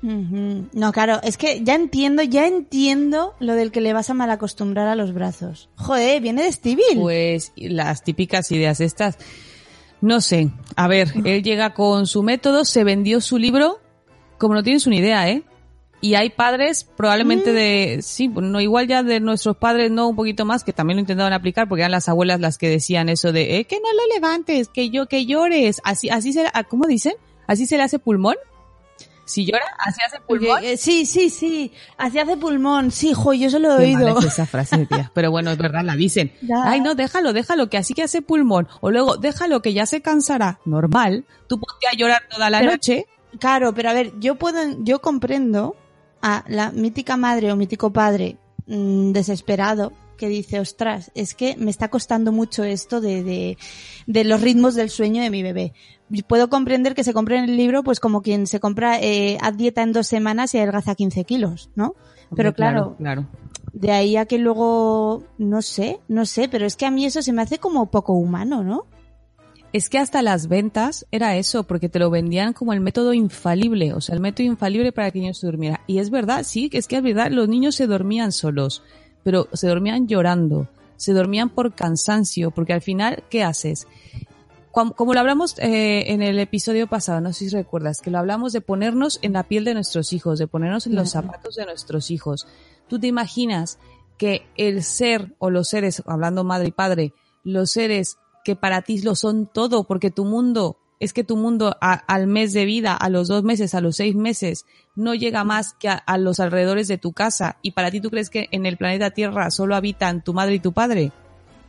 [0.02, 4.88] No, claro, es que ya entiendo, ya entiendo lo del que le vas a malacostumbrar
[4.88, 5.68] a los brazos.
[5.76, 6.96] Joder, viene de Stevie.
[6.96, 9.18] Pues las típicas ideas estas.
[10.00, 10.50] No sé.
[10.76, 13.80] A ver, él llega con su método, se vendió su libro,
[14.38, 15.42] como no tienes una idea, ¿eh?
[16.02, 20.46] Y hay padres, probablemente de, sí, no igual ya de nuestros padres, no un poquito
[20.46, 23.58] más, que también lo intentaban aplicar, porque eran las abuelas las que decían eso de,
[23.58, 25.82] eh, que no lo levantes, que yo, que llores.
[25.84, 27.12] Así, así se, ah, ¿cómo dicen?
[27.46, 28.36] Así se le hace pulmón.
[29.30, 30.64] Si llora, así hace pulmón.
[30.64, 31.72] Eh, sí, sí, sí.
[31.98, 32.90] Hacia hace pulmón.
[32.90, 34.18] Sí, jo, yo se lo he Qué oído.
[34.18, 35.10] es esa frase, tía.
[35.14, 36.32] Pero bueno, es verdad, la dicen.
[36.42, 36.62] Ya.
[36.64, 38.66] Ay, no, déjalo, déjalo, que así que hace pulmón.
[38.80, 40.58] O luego, déjalo, que ya se cansará.
[40.64, 41.24] Normal.
[41.46, 43.06] Tú ponte a llorar toda la Pero- noche.
[43.38, 45.76] Claro, pero a ver, yo puedo, yo comprendo
[46.20, 51.70] a la mítica madre o mítico padre mm, desesperado que dice, ostras, es que me
[51.72, 53.58] está costando mucho esto de, de,
[54.06, 55.72] de los ritmos del sueño de mi bebé.
[56.28, 59.82] Puedo comprender que se compre el libro pues como quien se compra eh, haz dieta
[59.82, 61.94] en dos semanas y adelgaza 15 kilos, ¿no?
[62.36, 63.26] Pero claro, Claro.
[63.72, 67.22] de ahí a que luego, no sé, no sé, pero es que a mí eso
[67.22, 68.84] se me hace como poco humano, ¿no?
[69.72, 73.94] Es que hasta las ventas era eso, porque te lo vendían como el método infalible,
[73.94, 75.80] o sea, el método infalible para que el niño se durmiera.
[75.86, 78.82] Y es verdad, sí, es que es verdad, los niños se dormían solos,
[79.22, 83.86] pero se dormían llorando, se dormían por cansancio, porque al final, ¿qué haces?
[84.72, 88.52] Como lo hablamos eh, en el episodio pasado, no sé si recuerdas, que lo hablamos
[88.52, 92.10] de ponernos en la piel de nuestros hijos, de ponernos en los zapatos de nuestros
[92.12, 92.46] hijos.
[92.86, 93.78] ¿Tú te imaginas
[94.16, 99.00] que el ser o los seres, hablando madre y padre, los seres que para ti
[99.00, 102.94] lo son todo, porque tu mundo, es que tu mundo a- al mes de vida,
[102.94, 106.38] a los dos meses, a los seis meses, no llega más que a, a los
[106.40, 107.56] alrededores de tu casa.
[107.62, 110.60] Y para ti tú crees que en el planeta Tierra solo habitan tu madre y
[110.60, 111.10] tu padre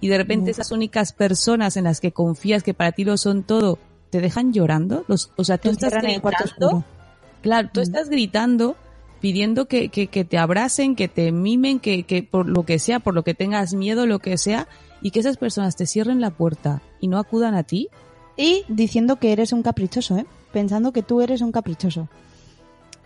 [0.01, 0.51] y de repente No.
[0.51, 4.51] esas únicas personas en las que confías que para ti lo son todo, te dejan
[4.51, 6.83] llorando, Los- o sea, tú estás gritando,
[7.41, 7.83] claro, tú Mm.
[7.83, 8.75] estás gritando
[9.21, 12.99] pidiendo que, que, que te abracen, que te mimen, que, que por lo que sea,
[12.99, 14.67] por lo que tengas miedo, lo que sea,
[15.03, 17.87] y que esas personas te cierren la puerta y no acudan a ti,
[18.41, 20.25] Y diciendo que eres un caprichoso, ¿eh?
[20.51, 22.07] Pensando que tú eres un caprichoso.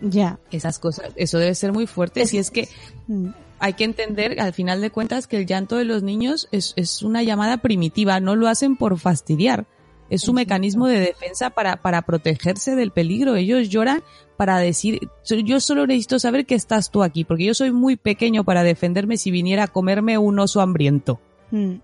[0.00, 0.38] Ya.
[0.50, 2.20] esas cosas, eso debe ser muy fuerte.
[2.22, 2.68] Es- si es que
[3.06, 3.28] Mm.
[3.58, 7.02] hay que entender, al final de cuentas, que el llanto de los niños es, es
[7.02, 9.66] una llamada primitiva, no lo hacen por fastidiar.
[10.10, 13.36] Es su mecanismo de defensa para, para protegerse del peligro.
[13.36, 14.02] Ellos lloran
[14.36, 17.96] para decir, "So- yo solo necesito saber que estás tú aquí, porque yo soy muy
[17.96, 21.18] pequeño para defenderme si viniera a comerme un oso hambriento.
[21.50, 21.76] Mm.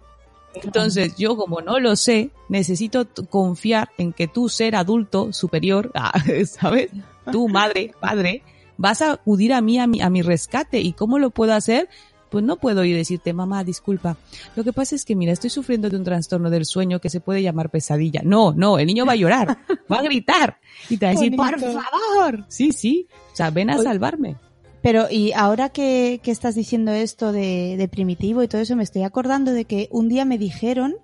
[0.54, 6.12] Entonces, yo como no lo sé, necesito confiar en que tú, ser adulto superior, ah,
[6.46, 6.90] ¿sabes?
[7.30, 8.42] Tu madre, padre,
[8.76, 10.80] vas a acudir a mí, a mi, a mi rescate.
[10.80, 11.88] ¿Y cómo lo puedo hacer?
[12.30, 14.16] Pues no puedo ir decirte, mamá, disculpa.
[14.56, 17.20] Lo que pasa es que, mira, estoy sufriendo de un trastorno del sueño que se
[17.20, 18.22] puede llamar pesadilla.
[18.24, 19.58] No, no, el niño va a llorar,
[19.92, 22.44] va a gritar y te va a decir, por favor.
[22.48, 23.06] Sí, sí.
[23.32, 24.36] O sea, ven a salvarme.
[24.82, 28.82] Pero, y ahora que, que estás diciendo esto de, de primitivo y todo eso, me
[28.82, 30.96] estoy acordando de que un día me dijeron,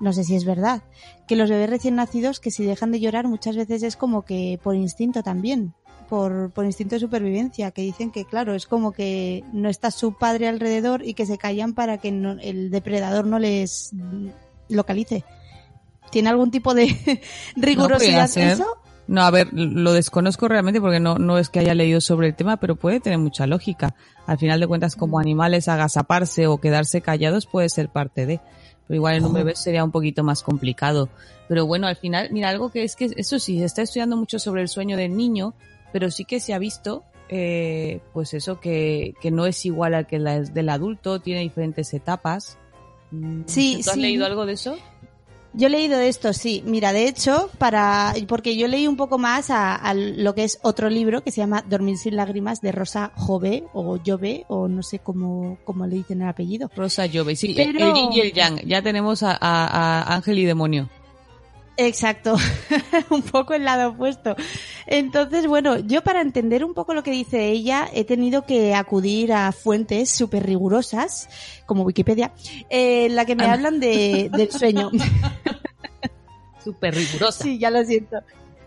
[0.00, 0.82] no sé si es verdad,
[1.26, 4.58] que los bebés recién nacidos que si dejan de llorar muchas veces es como que
[4.62, 5.72] por instinto también,
[6.10, 10.18] por, por instinto de supervivencia, que dicen que claro, es como que no está su
[10.18, 13.92] padre alrededor y que se callan para que no- el depredador no les
[14.68, 15.24] localice.
[16.10, 16.84] ¿Tiene algún tipo de
[17.56, 18.66] rigurosidad eso?
[19.08, 22.34] No, a ver, lo desconozco realmente porque no, no es que haya leído sobre el
[22.34, 23.94] tema, pero puede tener mucha lógica.
[24.26, 28.40] Al final de cuentas, como animales, agazaparse o quedarse callados puede ser parte de.
[28.86, 31.08] Pero igual en un bebé sería un poquito más complicado.
[31.48, 34.38] Pero bueno, al final, mira, algo que es que, eso sí, se está estudiando mucho
[34.38, 35.54] sobre el sueño del niño,
[35.92, 40.06] pero sí que se ha visto, eh, pues eso, que, que no es igual al
[40.06, 42.56] que la del adulto, tiene diferentes etapas.
[43.10, 44.00] Mm, Sí, ¿Tú has sí.
[44.00, 44.76] leído algo de eso?
[45.54, 46.62] Yo he leído de esto, sí.
[46.66, 50.58] Mira, de hecho, para porque yo leí un poco más a, a lo que es
[50.62, 54.82] otro libro que se llama Dormir sin lágrimas de Rosa Jove o Jove o no
[54.82, 56.70] sé cómo, cómo le dicen el apellido.
[56.74, 58.60] Rosa Jove, sí, Pero- el yin y el yang.
[58.66, 60.88] Ya tenemos a, a- a Ángel y Demonio.
[61.76, 62.36] Exacto,
[63.10, 64.36] un poco el lado opuesto.
[64.86, 69.32] Entonces, bueno, yo para entender un poco lo que dice ella he tenido que acudir
[69.32, 71.28] a fuentes súper rigurosas,
[71.66, 72.32] como Wikipedia,
[72.68, 74.90] eh, en la que me hablan de, del sueño.
[76.62, 77.42] Súper rigurosa.
[77.42, 78.18] Sí, ya lo siento.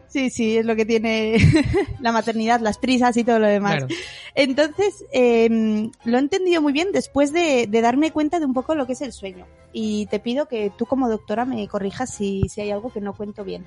[0.08, 1.38] Sí, sí, es lo que tiene
[2.02, 3.76] la maternidad, las prisas y todo lo demás.
[3.76, 3.96] Claro.
[4.34, 8.76] Entonces, eh, lo he entendido muy bien después de, de darme cuenta de un poco
[8.76, 9.46] lo que es el sueño.
[9.78, 13.14] Y te pido que tú como doctora me corrijas si, si hay algo que no
[13.14, 13.66] cuento bien.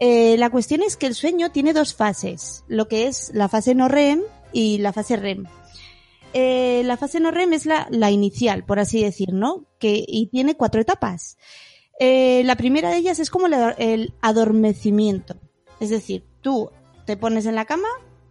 [0.00, 3.76] Eh, la cuestión es que el sueño tiene dos fases, lo que es la fase
[3.76, 4.20] no REM
[4.52, 5.44] y la fase REM.
[6.34, 9.66] Eh, la fase no REM es la, la inicial, por así decir, ¿no?
[9.78, 11.36] Que, y tiene cuatro etapas.
[12.00, 15.36] Eh, la primera de ellas es como el, ador- el adormecimiento.
[15.78, 16.70] Es decir, tú
[17.06, 17.86] te pones en la cama,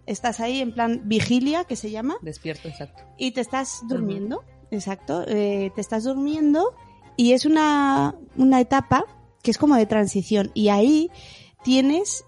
[0.05, 3.03] estás ahí en plan vigilia, que se llama, Despierto, exacto.
[3.17, 4.43] y te estás durmiendo.
[4.71, 6.73] Exacto, eh, te estás durmiendo
[7.17, 9.05] y es una, una etapa
[9.43, 10.51] que es como de transición.
[10.53, 11.11] Y ahí
[11.63, 12.23] tienes,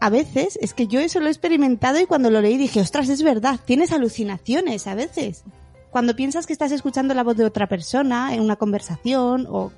[0.00, 3.08] a veces, es que yo eso lo he experimentado y cuando lo leí dije, ostras,
[3.08, 5.44] es verdad, tienes alucinaciones a veces.
[5.90, 9.72] Cuando piensas que estás escuchando la voz de otra persona en una conversación o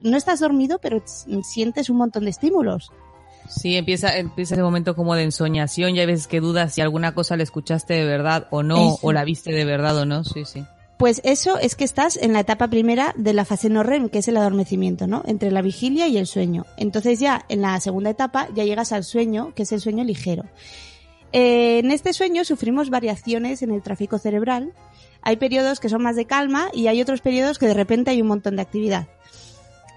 [0.00, 1.02] no estás dormido, pero
[1.42, 2.92] sientes un montón de estímulos.
[3.48, 7.14] Sí, empieza, empieza ese momento como de ensoñación y hay veces que dudas si alguna
[7.14, 8.98] cosa la escuchaste de verdad o no, Eso.
[9.02, 10.24] o la viste de verdad o no.
[10.24, 10.64] Sí, sí.
[11.00, 14.18] Pues eso es que estás en la etapa primera de la fase no REM, que
[14.18, 15.22] es el adormecimiento, ¿no?
[15.24, 16.66] Entre la vigilia y el sueño.
[16.76, 20.44] Entonces ya en la segunda etapa ya llegas al sueño, que es el sueño ligero.
[21.32, 24.74] Eh, en este sueño sufrimos variaciones en el tráfico cerebral.
[25.22, 28.20] Hay periodos que son más de calma y hay otros periodos que de repente hay
[28.20, 29.08] un montón de actividad.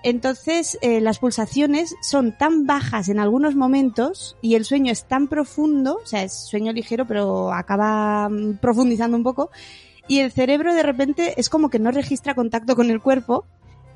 [0.04, 5.28] Entonces, eh, las pulsaciones son tan bajas en algunos momentos y el sueño es tan
[5.28, 9.50] profundo, o sea, es sueño ligero, pero acaba mm, profundizando un poco,
[10.08, 13.46] y el cerebro de repente es como que no registra contacto con el cuerpo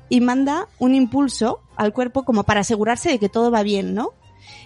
[0.08, 4.12] y manda un impulso al cuerpo como para asegurarse de que todo va bien, ¿no?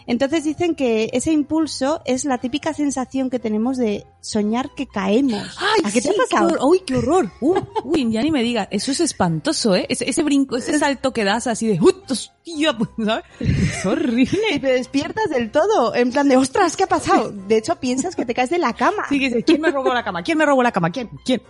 [0.06, 5.56] Entonces dicen que ese impulso es la típica sensación que tenemos de soñar que caemos.
[5.84, 6.48] ¿A qué te ha pasado?
[6.48, 6.68] Qué horror.
[6.70, 7.30] ¡Uy, qué horror!
[7.40, 8.68] Uh, uy, ya ni me diga.
[8.70, 9.86] Eso es espantoso, ¿eh?
[9.88, 11.78] Ese, ese brinco, ese salto que das así de...
[11.80, 12.76] ¡Uy, hostia!
[13.04, 13.24] ¿sabes?
[13.40, 14.58] Es Y horrible.
[14.60, 17.30] te despiertas del todo, en plan de, ostras, ¿qué ha pasado?
[17.30, 19.04] De hecho, piensas que te caes de la cama.
[19.08, 20.22] Sí, dices, ¿quién me robó la cama?
[20.22, 20.90] ¿Quién me robó la cama?
[20.90, 21.08] ¿Quién?
[21.24, 21.40] ¿Quién?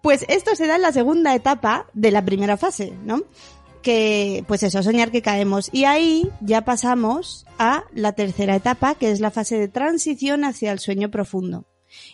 [0.00, 3.22] Pues esto se da en la segunda etapa de la primera fase, ¿no?
[3.82, 5.68] Que, pues eso, soñar que caemos.
[5.72, 10.72] Y ahí ya pasamos a la tercera etapa, que es la fase de transición hacia
[10.72, 11.66] el sueño profundo.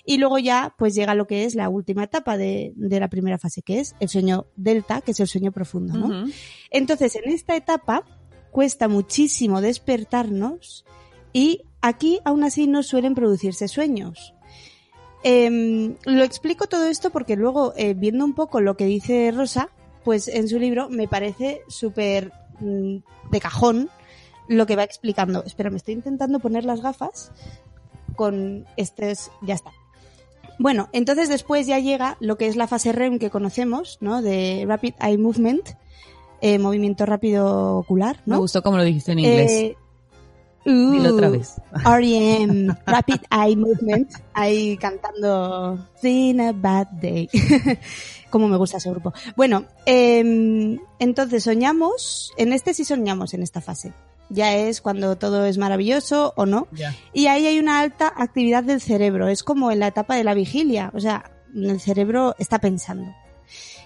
[0.05, 3.39] Y luego ya, pues llega lo que es la última etapa de, de la primera
[3.39, 6.27] fase, que es el sueño delta, que es el sueño profundo, ¿no?
[6.71, 8.05] Entonces, en esta etapa
[8.51, 10.85] cuesta muchísimo despertarnos
[11.33, 14.35] y aquí aún así no suelen producirse sueños.
[15.23, 19.71] Em, lo explico todo esto porque luego, eh, viendo un poco lo que dice Rosa,
[20.09, 22.97] pues en su libro me parece súper mm,
[23.31, 23.91] de cajón
[24.49, 25.45] lo que va explicando.
[25.45, 27.31] Espera, me estoy intentando poner las gafas
[28.17, 29.71] con estos, ya está.
[30.59, 34.23] Bueno, entonces después ya llega lo que es la fase REM que conocemos, ¿no?
[34.23, 35.69] De Rapid Eye Movement,
[36.41, 38.39] eh, movimiento rápido ocular, Me ¿no?
[38.41, 39.53] gustó como lo dijiste en inglés.
[39.53, 39.77] Eh,
[40.65, 41.55] Dilo otra vez.
[41.87, 42.75] R.E.M.
[42.87, 47.29] Rapid Eye Movement, ahí cantando In a Bad Day.
[48.31, 49.13] Como me gusta ese grupo.
[49.37, 53.95] Bueno, em, entonces soñamos, en este sí soñamos en esta fase.
[54.31, 56.69] Ya es cuando todo es maravilloso o no.
[57.15, 59.29] Y ahí hay una alta actividad del cerebro.
[59.29, 60.91] Es como en la etapa de la vigilia.
[60.95, 63.11] O sea, el cerebro está pensando.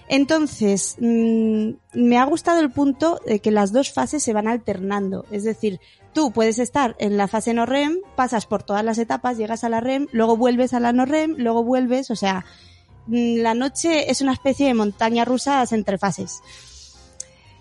[0.07, 5.25] Entonces, mm, me ha gustado el punto de que las dos fases se van alternando.
[5.31, 5.79] Es decir,
[6.13, 9.69] tú puedes estar en la fase no REM, pasas por todas las etapas, llegas a
[9.69, 12.45] la REM, luego vuelves a la no REM, luego vuelves, o sea,
[13.07, 16.41] mm, la noche es una especie de montaña rusa entre fases.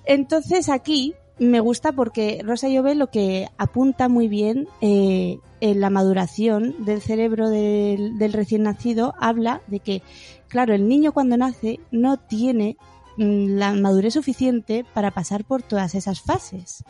[0.04, 5.90] Entonces aquí me gusta porque Rosa Llove lo que apunta muy bien eh, en la
[5.90, 10.02] maduración del cerebro del, del recién nacido habla de que,
[10.48, 12.76] claro, el niño cuando nace no tiene
[13.16, 16.84] mm, la madurez suficiente para pasar por todas esas fases.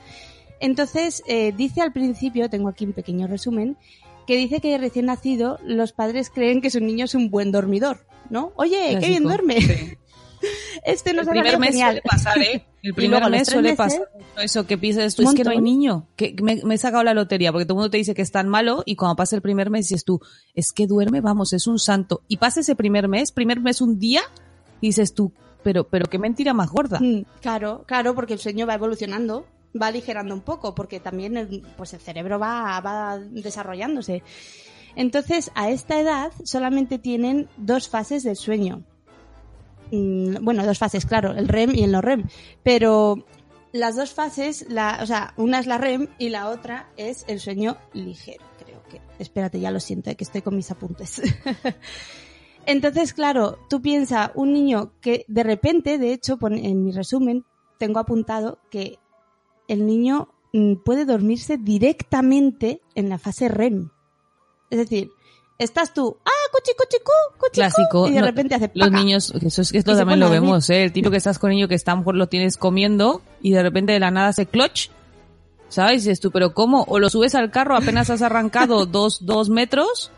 [0.60, 3.76] Entonces, eh, dice al principio, tengo aquí un pequeño resumen,
[4.26, 8.06] que dice que recién nacido los padres creen que su niño es un buen dormidor,
[8.30, 8.52] ¿no?
[8.56, 9.60] Oye, qué bien duerme.
[9.60, 9.98] Sí.
[10.84, 11.90] Este nos el primer mes genial.
[11.90, 12.64] suele pasar, ¿eh?
[12.82, 14.08] El primer mes suele pasar
[14.42, 17.14] eso que piensas tú, es que no hay niño, que me, me he sacado la
[17.14, 19.42] lotería, porque todo el mundo te dice que es tan malo y cuando pasa el
[19.42, 20.20] primer mes dices tú,
[20.54, 22.22] es que duerme, vamos, es un santo.
[22.28, 24.22] Y pasa ese primer mes, primer mes un día,
[24.80, 26.98] y dices tú, pero, pero qué mentira más gorda.
[27.00, 29.46] Mm, Claro, claro, porque el sueño va evolucionando,
[29.80, 34.22] va aligerando un poco, porque también el, pues el cerebro va, va desarrollándose.
[34.96, 38.82] Entonces, a esta edad solamente tienen dos fases del sueño.
[39.92, 42.24] Mm, Bueno, dos fases, claro, el REM y el no REM.
[42.62, 43.24] Pero
[43.72, 47.38] las dos fases, la, o sea, una es la REM y la otra es el
[47.38, 49.00] sueño ligero, creo que.
[49.18, 51.22] Espérate, ya lo siento, eh, que estoy con mis apuntes.
[52.66, 57.44] Entonces, claro, tú piensas, un niño que de repente, de hecho, en mi resumen,
[57.78, 58.98] tengo apuntado que
[59.68, 63.90] el niño mm, puede dormirse directamente en la fase REM.
[64.70, 65.10] Es decir,
[65.62, 68.08] estás tú, ah, cuchi, cuchi, cu, cuchi, cu", Clásico.
[68.08, 68.98] y de No, repente hace Los paca.
[69.02, 70.82] niños, eso es que esto también lo vemos, ¿eh?
[70.84, 73.52] El tipo que estás con niño que está, a lo mejor lo tienes comiendo y
[73.52, 74.88] de repente de la nada se clutch,
[75.68, 76.04] ¿sabes?
[76.04, 76.84] Dices tú, pero ¿cómo?
[76.88, 80.10] O lo subes al carro, apenas has arrancado dos, dos metros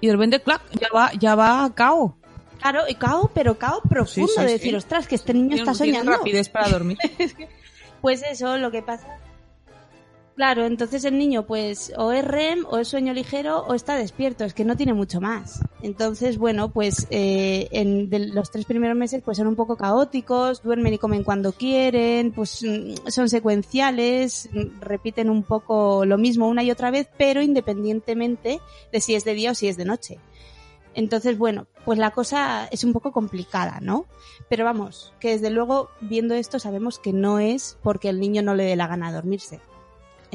[0.00, 2.16] y de repente, clac, ya va, ya va a cao.
[2.60, 4.52] Claro, y cao, pero cao profundo, Sí, sí, de sí.
[4.54, 6.12] decir, ostras, que este niño está soñando.
[6.12, 6.98] rapidez para dormir.
[8.00, 9.06] Pues eso, lo que pasa.
[10.34, 14.44] Claro, entonces el niño, pues, o es REM, o es sueño ligero, o está despierto,
[14.44, 15.60] es que no tiene mucho más.
[15.82, 20.62] Entonces, bueno, pues, eh, en de los tres primeros meses, pues son un poco caóticos,
[20.62, 26.48] duermen y comen cuando quieren, pues mm, son secuenciales, mm, repiten un poco lo mismo
[26.48, 28.58] una y otra vez, pero independientemente
[28.90, 30.18] de si es de día o si es de noche.
[30.94, 34.06] Entonces, bueno, pues la cosa es un poco complicada, ¿no?
[34.48, 38.54] Pero vamos, que desde luego, viendo esto, sabemos que no es porque el niño no
[38.54, 39.60] le dé la gana de dormirse.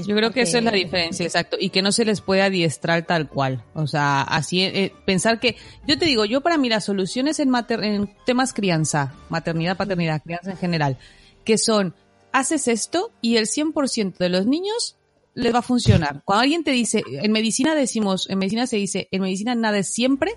[0.06, 3.06] Yo creo que eso es la diferencia, exacto, y que no se les puede adiestrar
[3.08, 3.64] tal cual.
[3.74, 5.56] O sea, así eh, pensar que,
[5.88, 10.22] yo te digo, yo para mí las soluciones en, mater- en temas crianza, maternidad, paternidad,
[10.22, 10.98] crianza en general,
[11.44, 11.96] que son,
[12.32, 14.98] haces esto y el 100% de los niños
[15.34, 16.22] les va a funcionar.
[16.26, 19.88] Cuando alguien te dice, en medicina decimos, en medicina se dice, en medicina nada es
[19.92, 20.34] siempre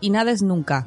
[0.00, 0.84] y nada es nunca.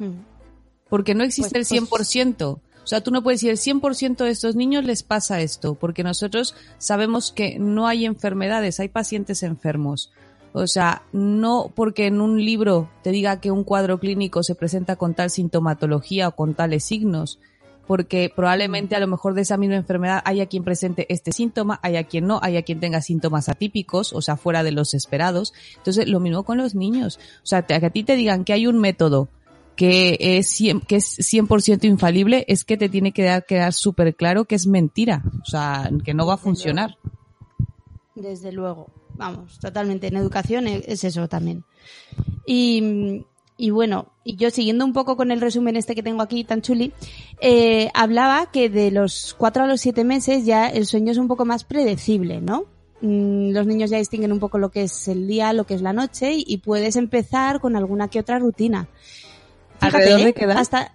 [0.88, 2.60] Porque no existe Pues- el 100%.
[2.84, 6.04] O sea, tú no puedes decir el 100% de estos niños les pasa esto, porque
[6.04, 10.12] nosotros sabemos que no hay enfermedades, hay pacientes enfermos.
[10.52, 14.96] O sea, no porque en un libro te diga que un cuadro clínico se presenta
[14.96, 17.40] con tal sintomatología o con tales signos,
[17.86, 22.04] porque probablemente a lo mejor de esa misma enfermedad haya quien presente este síntoma, haya
[22.04, 25.54] quien no, haya quien tenga síntomas atípicos, o sea, fuera de los esperados.
[25.76, 27.18] Entonces, lo mismo con los niños.
[27.42, 29.28] O sea, que a ti te digan que hay un método
[29.76, 34.14] que es 100, que es 100% infalible, es que te tiene que dar, quedar súper
[34.14, 35.22] claro que es mentira.
[35.42, 36.96] O sea, que no va a funcionar.
[38.14, 40.06] Desde luego, vamos, totalmente.
[40.06, 41.64] En educación e- es eso también.
[42.46, 43.24] Y,
[43.56, 46.62] y bueno, y yo siguiendo un poco con el resumen este que tengo aquí tan
[46.62, 46.92] chuli,
[47.40, 51.28] eh, hablaba que de los cuatro a los siete meses ya el sueño es un
[51.28, 52.66] poco más predecible, ¿no?
[53.00, 55.82] Mm, Los niños ya distinguen un poco lo que es el día, lo que es
[55.82, 58.88] la noche y, y puedes empezar con alguna que otra rutina.
[59.86, 60.24] Fíjate, ¿Alrededor ¿eh?
[60.24, 60.58] de qué edad?
[60.58, 60.92] Hasta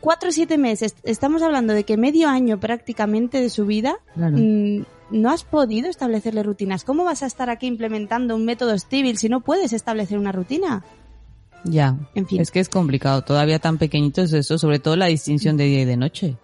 [0.00, 0.94] cuatro o siete meses.
[1.02, 4.36] Estamos hablando de que medio año prácticamente de su vida Claro.
[4.38, 6.84] mm, no has podido establecerle rutinas.
[6.84, 10.82] ¿Cómo vas a estar aquí implementando un método Stibble si no puedes establecer una rutina?
[11.64, 11.96] Ya.
[12.14, 12.40] En fin.
[12.40, 13.22] Es que es complicado.
[13.22, 16.36] Todavía tan pequeñitos eso, sobre todo la distinción de día y de noche.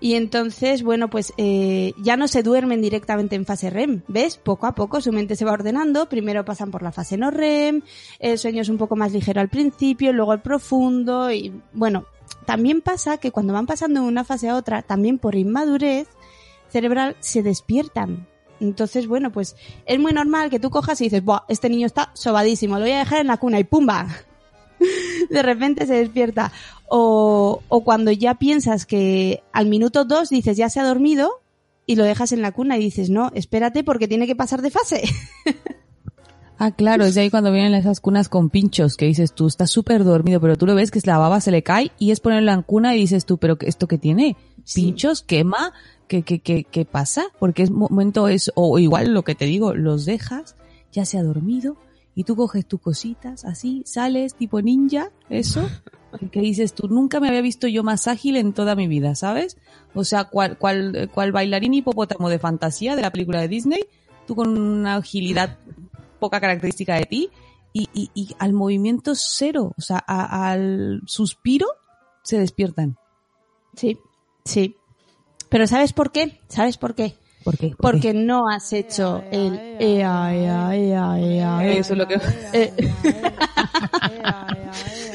[0.00, 4.36] Y entonces, bueno, pues eh, ya no se duermen directamente en fase REM, ¿ves?
[4.36, 7.82] Poco a poco su mente se va ordenando, primero pasan por la fase no REM,
[8.18, 12.06] el sueño es un poco más ligero al principio, luego el profundo y bueno,
[12.46, 16.08] también pasa que cuando van pasando de una fase a otra, también por inmadurez,
[16.68, 18.26] cerebral se despiertan.
[18.60, 22.10] Entonces, bueno, pues es muy normal que tú cojas y dices, Buah, este niño está
[22.14, 24.06] sobadísimo, lo voy a dejar en la cuna y ¡pumba!
[25.30, 26.52] De repente se despierta.
[26.96, 31.42] O, o cuando ya piensas que al minuto dos dices, ya se ha dormido,
[31.86, 34.70] y lo dejas en la cuna y dices, no, espérate porque tiene que pasar de
[34.70, 35.02] fase.
[36.56, 39.66] Ah, claro, es de ahí cuando vienen esas cunas con pinchos, que dices tú, está
[39.66, 42.52] súper dormido, pero tú lo ves que la baba se le cae y es ponerlo
[42.52, 44.36] en cuna y dices tú, pero ¿esto qué tiene?
[44.72, 45.22] ¿Pinchos?
[45.22, 45.72] ¿Quema?
[46.06, 47.24] ¿Qué, qué, qué, qué pasa?
[47.40, 50.54] Porque es momento es, o igual lo que te digo, los dejas,
[50.92, 51.76] ya se ha dormido,
[52.14, 55.68] y tú coges tus cositas, así, sales tipo ninja, eso,
[56.32, 59.56] que dices tú, nunca me había visto yo más ágil en toda mi vida, ¿sabes?
[59.94, 63.84] O sea, cual, cual, cual bailarín hipopótamo de fantasía de la película de Disney,
[64.26, 65.58] tú con una agilidad
[66.20, 67.30] poca característica de ti,
[67.72, 71.66] y, y, y al movimiento cero, o sea, a- al suspiro,
[72.22, 72.96] se despiertan.
[73.76, 73.98] Sí,
[74.44, 74.76] sí.
[75.48, 76.40] Pero ¿sabes por qué?
[76.48, 77.16] ¿Sabes por qué?
[77.44, 77.68] ¿Por qué?
[77.68, 78.14] ¿Por Porque qué?
[78.14, 81.66] no has hecho el ea, ea, ea, ea.
[81.66, 82.18] Eso es lo que...
[82.52, 82.72] Eh,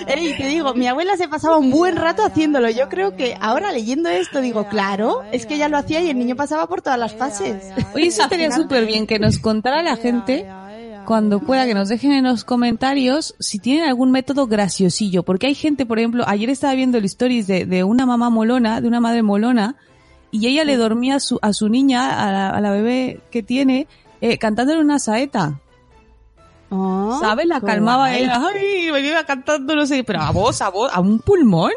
[0.08, 2.70] Ey, te digo, mi abuela se pasaba un buen rato haciéndolo.
[2.70, 6.18] Yo creo que ahora leyendo esto digo, claro, es que ella lo hacía y el
[6.18, 7.64] niño pasaba por todas las fases.
[7.94, 10.48] Oye, eso estaría súper bien que nos contara la gente
[11.06, 15.56] cuando pueda que nos dejen en los comentarios si tienen algún método graciosillo, porque hay
[15.56, 19.00] gente, por ejemplo, ayer estaba viendo el stories de, de una mamá molona, de una
[19.00, 19.76] madre molona,
[20.32, 23.44] y ella le dormía a su, a su niña, a la, a la bebé que
[23.44, 23.88] tiene,
[24.22, 25.60] eh, cantándole una saeta.
[26.70, 27.48] Oh, ¿Sabes?
[27.48, 28.40] La calmaba ella.
[28.54, 31.72] Ay, me iba cantando, no sé, pero a voz, a voz, a un pulmón.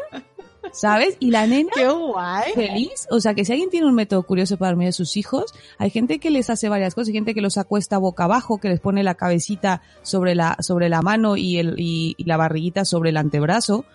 [0.71, 1.17] ¿Sabes?
[1.19, 2.53] Y la nena Qué guay.
[2.53, 3.07] feliz.
[3.11, 5.89] O sea, que si alguien tiene un método curioso para dormir a sus hijos, hay
[5.89, 7.09] gente que les hace varias cosas.
[7.09, 10.89] Hay gente que los acuesta boca abajo, que les pone la cabecita sobre la, sobre
[10.89, 13.85] la mano y, el, y, y la barriguita sobre el antebrazo.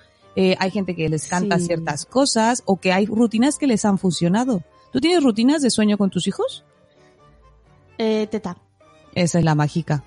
[0.41, 1.67] Eh, hay gente que les canta Sí.
[1.67, 4.63] ciertas cosas o que hay rutinas que les han funcionado.
[4.93, 6.65] ¿Tú tienes rutinas de sueño con tus hijos?
[7.99, 8.57] Eh, teta.
[9.17, 10.05] Esa es la mágica.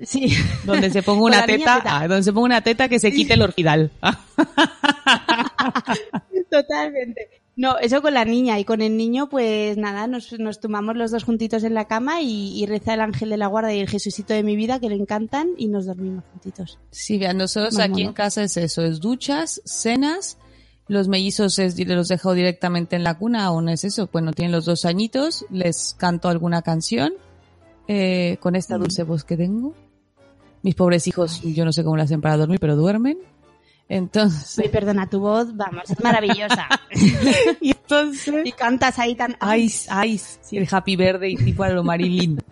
[0.00, 0.32] Sí.
[0.64, 1.82] Donde se ponga una teta.
[1.84, 3.90] ah, donde se ponga una teta que se quite el orquidal.
[6.50, 7.42] Totalmente.
[7.56, 11.12] No, eso con la niña y con el niño, pues nada, nos, nos tumbamos los
[11.12, 13.88] dos juntitos en la cama y, y reza el ángel de la guarda y el
[13.88, 16.78] Jesucito de mi vida que le encantan y nos dormimos juntitos.
[16.90, 20.38] Sí, vean, nosotros aquí en casa es eso, es duchas, cenas,
[20.88, 24.64] los mellizos es, los dejo directamente en la cuna, aún es eso, bueno, tienen los
[24.64, 27.14] dos añitos, les canto alguna canción,
[27.88, 29.74] eh, con esta dulce voz que tengo.
[30.62, 33.18] Mis pobres hijos, yo no sé cómo lo hacen para dormir, pero duermen.
[33.94, 36.66] Entonces, Uy, perdona, tu voz, vamos, es maravillosa.
[37.60, 39.36] y entonces, y cantas ahí tan...
[39.56, 42.42] Ice, Ice, el Happy Verde y tipo a lo Marilyn,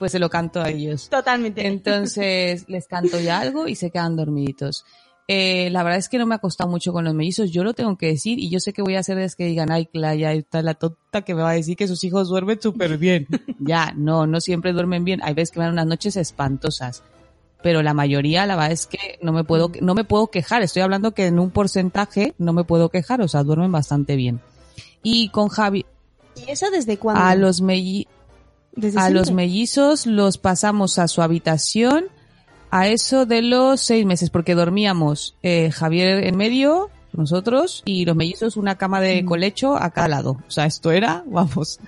[0.00, 1.08] pues se lo canto a ellos.
[1.08, 1.64] Totalmente.
[1.64, 4.84] Entonces les canto ya algo y se quedan dormiditos.
[5.28, 7.72] Eh, la verdad es que no me ha costado mucho con los mellizos, yo lo
[7.72, 10.16] tengo que decir y yo sé que voy a hacer es que digan, ay, Cla,
[10.16, 13.28] ya está la tonta que me va a decir que sus hijos duermen súper bien.
[13.60, 15.20] ya, no, no siempre duermen bien.
[15.22, 17.04] Hay veces que van unas noches espantosas.
[17.62, 20.62] Pero la mayoría, la verdad es que no me puedo, no me puedo quejar.
[20.62, 24.40] Estoy hablando que en un porcentaje no me puedo quejar, o sea, duermen bastante bien.
[25.02, 25.84] Y con Javi,
[26.36, 27.22] ¿Y eso desde cuándo?
[27.22, 28.06] a los melli,
[28.72, 29.20] ¿Desde a siempre?
[29.20, 32.06] los mellizos los pasamos a su habitación
[32.70, 38.14] a eso de los seis meses, porque dormíamos eh, Javier en medio, nosotros, y los
[38.16, 40.38] mellizos una cama de colecho a cada lado.
[40.46, 41.80] O sea, esto era, vamos,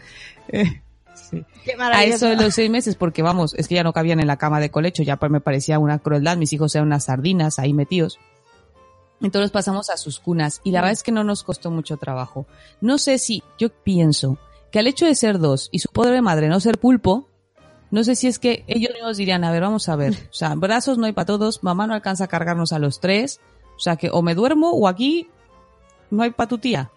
[0.49, 0.82] eh,
[1.15, 1.45] sí.
[1.65, 4.27] Qué a eso de los seis meses, porque vamos, es que ya no cabían en
[4.27, 7.73] la cama de colecho, ya me parecía una crueldad, mis hijos eran unas sardinas ahí
[7.73, 8.19] metidos.
[9.21, 12.47] Entonces pasamos a sus cunas y la verdad es que no nos costó mucho trabajo.
[12.81, 14.39] No sé si, yo pienso
[14.73, 17.29] que al hecho de ser dos y su pobre madre no ser pulpo,
[17.93, 20.55] no sé si es que ellos mismos dirían, a ver, vamos a ver, o sea,
[20.55, 23.41] brazos no hay para todos, mamá no alcanza a cargarnos a los tres,
[23.77, 25.29] o sea que o me duermo o aquí
[26.11, 26.91] no hay para tu tía.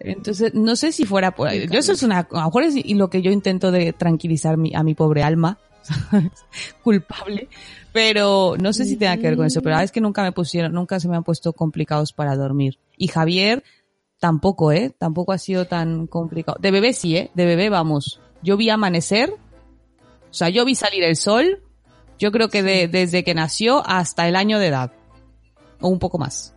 [0.00, 1.66] Entonces, no sé si fuera por ahí.
[1.68, 4.56] Yo eso es una, a lo mejor es y lo que yo intento de tranquilizar
[4.56, 5.58] mi- a mi pobre alma,
[6.82, 7.48] culpable,
[7.92, 10.72] pero no sé si tenga que ver con eso, pero es que nunca me pusieron,
[10.72, 12.78] nunca se me han puesto complicados para dormir.
[12.96, 13.62] Y Javier
[14.18, 14.94] tampoco, ¿eh?
[14.96, 16.58] Tampoco ha sido tan complicado.
[16.60, 17.30] De bebé sí, ¿eh?
[17.34, 18.20] De bebé vamos.
[18.42, 21.62] Yo vi amanecer, o sea, yo vi salir el sol,
[22.18, 24.92] yo creo que de- desde que nació hasta el año de edad,
[25.80, 26.54] o un poco más.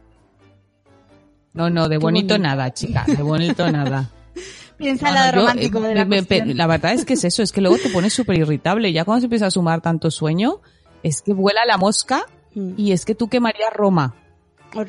[1.53, 2.37] No, no, de bonito, bonito.
[2.37, 4.09] nada, chica, de bonito nada.
[4.77, 6.21] Piensa la yo, romántico eh, de la me-
[6.55, 8.93] la verdad es que es eso, es que luego te pones súper irritable.
[8.93, 10.61] Ya cuando se empieza a sumar tanto sueño,
[11.03, 12.25] es que vuela la mosca
[12.55, 12.73] Mm.
[12.77, 14.15] y es que tú quemarías Roma.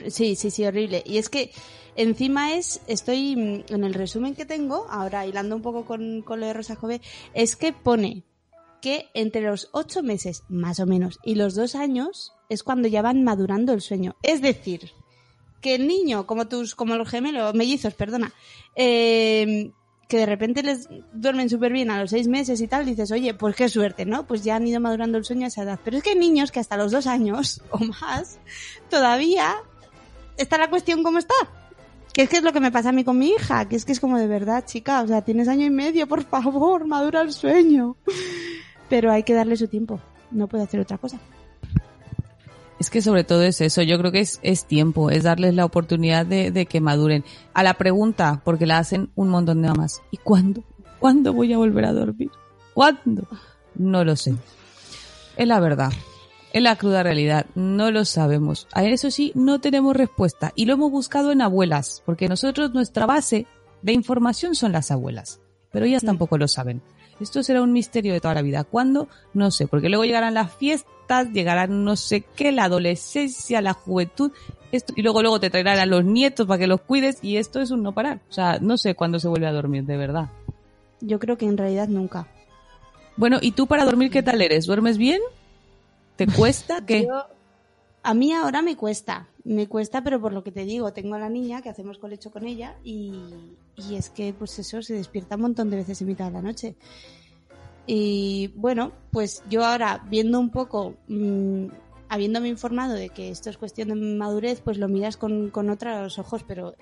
[0.08, 1.02] Sí, sí, sí, horrible.
[1.04, 1.50] Y es que
[1.94, 6.40] encima es, estoy mm, en el resumen que tengo, ahora hilando un poco con, con
[6.40, 7.02] lo de Rosa Jove,
[7.34, 8.22] es que pone
[8.80, 13.02] que entre los ocho meses, más o menos, y los dos años es cuando ya
[13.02, 14.16] van madurando el sueño.
[14.22, 14.92] Es decir,
[15.60, 18.32] que el niño, como tus, como los gemelos, mellizos, perdona,
[18.74, 19.72] eh,
[20.10, 23.32] que de repente les duermen súper bien a los seis meses y tal, dices, oye,
[23.32, 24.26] pues qué suerte, ¿no?
[24.26, 25.78] Pues ya han ido madurando el sueño a esa edad.
[25.84, 28.40] Pero es que hay niños que hasta los dos años o más
[28.90, 29.54] todavía
[30.36, 31.34] está la cuestión como está.
[32.12, 33.84] Que es que es lo que me pasa a mí con mi hija, que es
[33.84, 37.22] que es como de verdad, chica, o sea, tienes año y medio, por favor, madura
[37.22, 37.96] el sueño.
[38.88, 40.00] Pero hay que darle su tiempo,
[40.32, 41.20] no puede hacer otra cosa.
[42.80, 45.66] Es que sobre todo es eso, yo creo que es, es tiempo, es darles la
[45.66, 47.24] oportunidad de, de que maduren.
[47.52, 50.64] A la pregunta, porque la hacen un montón de mamás, ¿y cuándo?
[50.98, 52.30] ¿Cuándo voy a volver a dormir?
[52.74, 53.28] ¿Cuándo?
[53.74, 54.34] No lo sé.
[55.36, 55.92] Es la verdad.
[56.52, 57.46] Es la cruda realidad.
[57.54, 58.66] No lo sabemos.
[58.72, 60.52] A eso sí, no tenemos respuesta.
[60.56, 63.46] Y lo hemos buscado en abuelas, porque nosotros nuestra base
[63.82, 65.40] de información son las abuelas.
[65.70, 66.82] Pero ellas tampoco lo saben.
[67.20, 68.64] Esto será un misterio de toda la vida.
[68.64, 69.08] ¿Cuándo?
[69.34, 70.90] No sé, porque luego llegarán las fiestas,
[71.32, 74.32] llegarán no sé qué, la adolescencia, la juventud,
[74.72, 77.60] esto, y luego luego te traerán a los nietos para que los cuides y esto
[77.60, 78.20] es un no parar.
[78.30, 80.28] O sea, no sé cuándo se vuelve a dormir, de verdad.
[81.00, 82.28] Yo creo que en realidad nunca.
[83.16, 84.66] Bueno, ¿y tú para dormir qué tal eres?
[84.66, 85.20] ¿Duermes bien?
[86.16, 86.84] ¿Te cuesta?
[86.86, 87.06] ¿Qué?
[87.06, 87.26] Yo-
[88.02, 91.18] a mí ahora me cuesta, me cuesta, pero por lo que te digo, tengo a
[91.18, 93.12] la niña que hacemos colecho con ella y,
[93.76, 96.40] y es que pues eso se despierta un montón de veces en mitad de la
[96.40, 96.76] noche.
[97.86, 101.66] Y bueno, pues yo ahora viendo un poco, mm,
[102.08, 106.18] habiéndome informado de que esto es cuestión de madurez, pues lo miras con, con otros
[106.18, 106.74] ojos, pero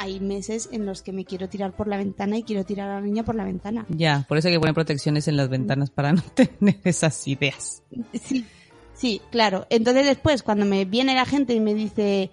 [0.00, 2.94] hay meses en los que me quiero tirar por la ventana y quiero tirar a
[2.94, 3.84] la niña por la ventana.
[3.90, 7.82] Ya, por eso hay que poner protecciones en las ventanas para no tener esas ideas.
[8.14, 8.46] Sí,
[8.94, 9.66] sí, claro.
[9.68, 12.30] Entonces después, cuando me viene la gente y me dice,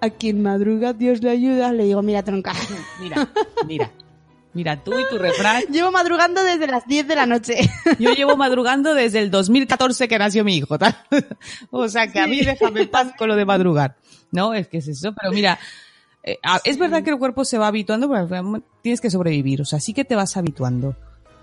[0.00, 2.54] a quien madruga Dios le ayuda, le digo, mira, tronca.
[3.00, 3.30] Mira,
[3.66, 3.90] mira.
[4.52, 5.62] Mira, tú y tu refrán.
[5.72, 7.54] Llevo madrugando desde las 10 de la noche.
[8.00, 10.96] Yo llevo madrugando desde el 2014 que nació mi hijo, tal.
[11.70, 13.96] O sea que a mí déjame en paz con lo de madrugar.
[14.32, 15.58] No, es que es eso, pero mira,
[16.24, 19.64] eh, a- es verdad que el cuerpo se va habituando, pero tienes que sobrevivir, o
[19.64, 20.96] sea, sí que te vas habituando.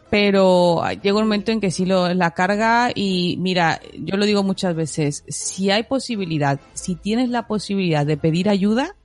[0.09, 4.25] Pero ah, llega un momento en que sí lo, la carga y mira, yo lo
[4.25, 8.95] digo muchas veces, si hay posibilidad, si tienes la posibilidad de pedir ayuda,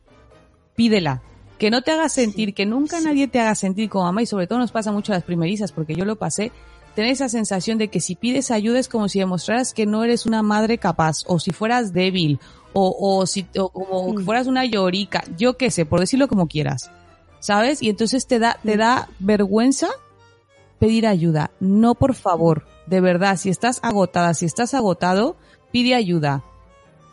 [0.76, 1.22] pídela.
[1.62, 4.48] Que no te hagas sentir, que nunca nadie te haga sentir como mamá y sobre
[4.48, 6.50] todo nos pasa mucho a las primerizas porque yo lo pasé,
[6.96, 10.26] tener esa sensación de que si pides ayuda es como si demostraras que no eres
[10.26, 12.40] una madre capaz o si fueras débil
[12.72, 16.48] o, o si o como que fueras una llorica, yo qué sé, por decirlo como
[16.48, 16.90] quieras.
[17.38, 17.80] ¿Sabes?
[17.80, 19.86] Y entonces te da te da vergüenza
[20.80, 21.52] pedir ayuda.
[21.60, 25.36] No, por favor, de verdad, si estás agotada, si estás agotado,
[25.70, 26.42] pide ayuda.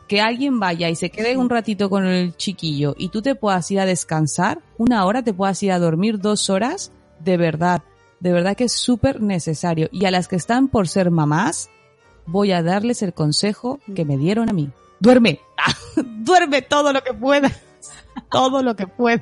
[0.10, 3.70] Que alguien vaya y se quede un ratito con el chiquillo y tú te puedas
[3.70, 7.84] ir a descansar, una hora te puedas ir a dormir dos horas, de verdad,
[8.20, 9.88] de verdad que es súper necesario.
[9.92, 11.70] Y a las que están por ser mamás,
[12.26, 14.72] voy a darles el consejo que me dieron a mí.
[15.00, 15.42] Duerme,
[15.96, 17.62] duerme todo lo que puedas,
[18.32, 19.22] todo lo que puedas.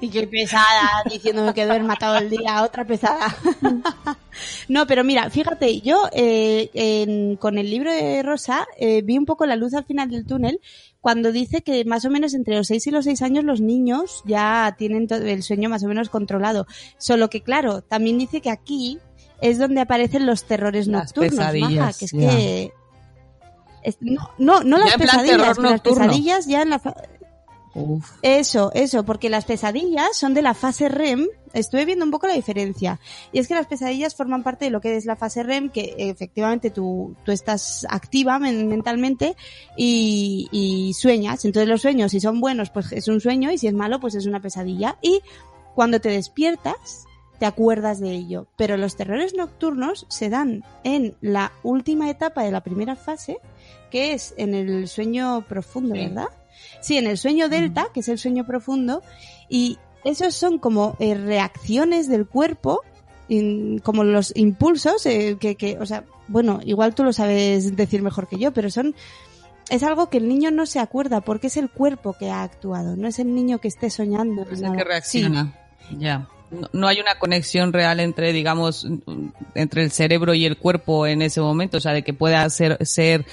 [0.00, 3.34] y qué pesada, diciéndome que duerma todo el día, otra pesada.
[4.68, 9.26] no, pero mira, fíjate, yo eh, en- con el libro de Rosa eh, vi un
[9.26, 10.60] poco la luz al final del túnel
[11.00, 14.22] cuando dice que más o menos entre los 6 y los 6 años los niños
[14.24, 16.66] ya tienen todo el sueño más o menos controlado.
[16.96, 18.98] Solo que claro, también dice que aquí
[19.40, 22.30] es donde aparecen los terrores Las nocturnos, pesadillas, maja, que es ya.
[22.30, 22.72] que...
[24.00, 26.80] no, no, no las pesadillas, las pesadillas ya en la...
[27.74, 28.10] Uf.
[28.22, 31.26] eso, eso, porque las pesadillas son de la fase REM.
[31.54, 32.98] Estuve viendo un poco la diferencia.
[33.32, 35.94] Y es que las pesadillas forman parte de lo que es la fase REM, que
[35.98, 39.36] efectivamente tú, tú estás activa men- mentalmente
[39.76, 41.44] y, y sueñas.
[41.44, 44.14] Entonces los sueños, si son buenos, pues es un sueño y si es malo, pues
[44.14, 44.96] es una pesadilla.
[45.02, 45.20] Y
[45.74, 47.04] cuando te despiertas,
[47.38, 48.46] te acuerdas de ello.
[48.56, 53.38] Pero los terrores nocturnos se dan en la última etapa de la primera fase,
[53.90, 56.02] que es en el sueño profundo, Sí.
[56.02, 56.28] ¿verdad?
[56.80, 59.02] Sí, en el sueño delta, que es el sueño profundo,
[59.48, 62.80] y esos son como eh, reacciones del cuerpo,
[63.28, 68.02] in- como los impulsos, eh, que, que, o sea, bueno, igual tú lo sabes decir
[68.02, 68.94] mejor que yo, pero son,
[69.70, 72.96] es algo que el niño no se acuerda, porque es el cuerpo que ha actuado,
[72.96, 74.42] no es el niño que esté soñando.
[74.50, 75.52] Es el que reacciona.
[75.98, 76.28] Ya.
[76.50, 78.86] No, no hay una conexión real entre, digamos,
[79.54, 82.76] entre el cerebro y el cuerpo en ese momento, o sea, de que pueda ser,
[82.84, 83.24] ser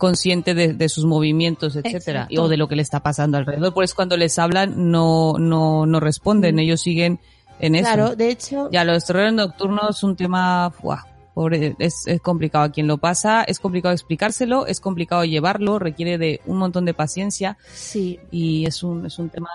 [0.00, 2.42] consciente de, de sus movimientos, etcétera, Exacto.
[2.42, 3.72] o de lo que le está pasando alrededor.
[3.72, 6.58] Por eso cuando les hablan no, no, no responden, Mm.
[6.58, 7.20] ellos siguen
[7.60, 7.84] en eso.
[7.92, 11.04] Claro, de hecho, Ya, los terrores nocturnos es un tema, ¡buah!
[11.32, 16.18] pobre, es, es complicado a quien lo pasa, es complicado explicárselo, es complicado llevarlo, requiere
[16.18, 19.48] de un montón de paciencia sí, y es un, es un tema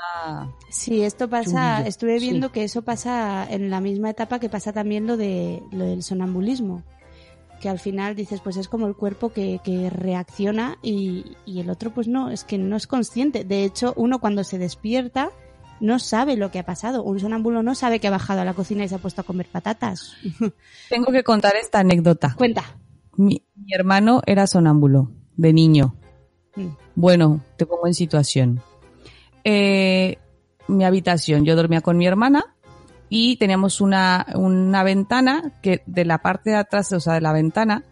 [0.69, 2.29] Sí, esto pasa, Chunguillo, estuve sí.
[2.29, 6.01] viendo que eso pasa en la misma etapa que pasa también lo de lo del
[6.01, 6.81] sonambulismo.
[7.65, 11.71] Que al final dices, pues es como el cuerpo que, que reacciona y, y el
[11.71, 13.43] otro pues no, es que no es consciente.
[13.43, 15.31] De hecho, uno cuando se despierta
[15.79, 17.01] no sabe lo que ha pasado.
[17.01, 19.23] Un sonámbulo no sabe que ha bajado a la cocina y se ha puesto a
[19.23, 20.13] comer patatas.
[20.89, 22.35] Tengo que contar esta anécdota.
[22.37, 22.77] Cuenta.
[23.15, 25.95] Mi, mi hermano era sonámbulo, de niño.
[26.55, 26.67] Mm.
[26.93, 28.61] Bueno, te pongo en situación.
[29.43, 30.19] Eh,
[30.67, 32.54] mi habitación, yo dormía con mi hermana
[33.09, 37.33] y teníamos una, una ventana que de la parte de atrás, o sea, de la
[37.33, 37.83] ventana,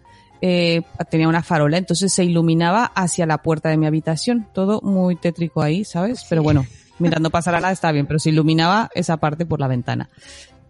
[0.42, 4.48] eh, tenía una farola, entonces se iluminaba hacia la puerta de mi habitación.
[4.54, 6.26] Todo muy tétrico ahí, ¿sabes?
[6.28, 6.66] Pero bueno,
[7.00, 10.10] mirando pasar a la está bien, pero se iluminaba esa parte por la ventana.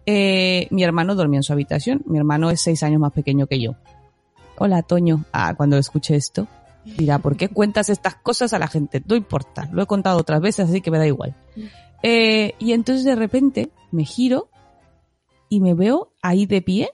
[0.06, 2.02] Eh, mi hermano dormía en su habitación.
[2.06, 3.74] Mi hermano es seis años más pequeño que yo.
[4.58, 5.24] Hola, Toño.
[5.32, 6.46] Ah, cuando escuche esto,
[6.84, 9.02] dirá, ¿por qué cuentas estas cosas a la gente?
[9.06, 11.34] No importa, lo he contado otras veces, así que me da igual.
[12.02, 14.50] Eh, y entonces de repente me giro
[15.48, 16.90] y me veo ahí de pie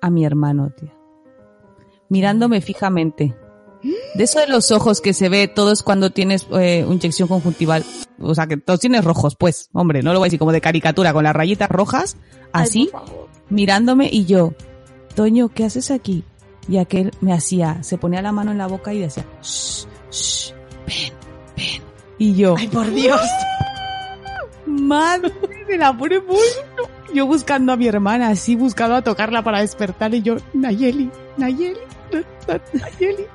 [0.00, 0.90] a mi hermano, tío.
[2.08, 3.34] Mirándome fijamente.
[4.14, 7.84] De eso de los ojos que se ve todos cuando tienes eh, inyección conjuntival.
[8.20, 9.68] O sea, que todos tienes rojos, pues.
[9.72, 12.16] Hombre, no lo voy a decir como de caricatura, con las rayitas rojas,
[12.52, 12.90] así,
[13.50, 14.54] mirándome y yo,
[15.14, 16.24] Toño, ¿qué haces aquí?
[16.68, 20.52] Y aquel me hacía, se ponía la mano en la boca y decía, shh, shh,
[20.86, 21.12] ven,
[21.56, 21.82] ven.
[22.18, 23.20] Y yo, Ay, por Dios.
[24.66, 25.32] madre
[25.66, 26.90] de la pone mucho.
[27.12, 31.78] Yo buscando a mi hermana, así buscando a tocarla para despertar y yo, Nayeli, Nayeli,
[32.12, 33.26] na- na- Nayeli.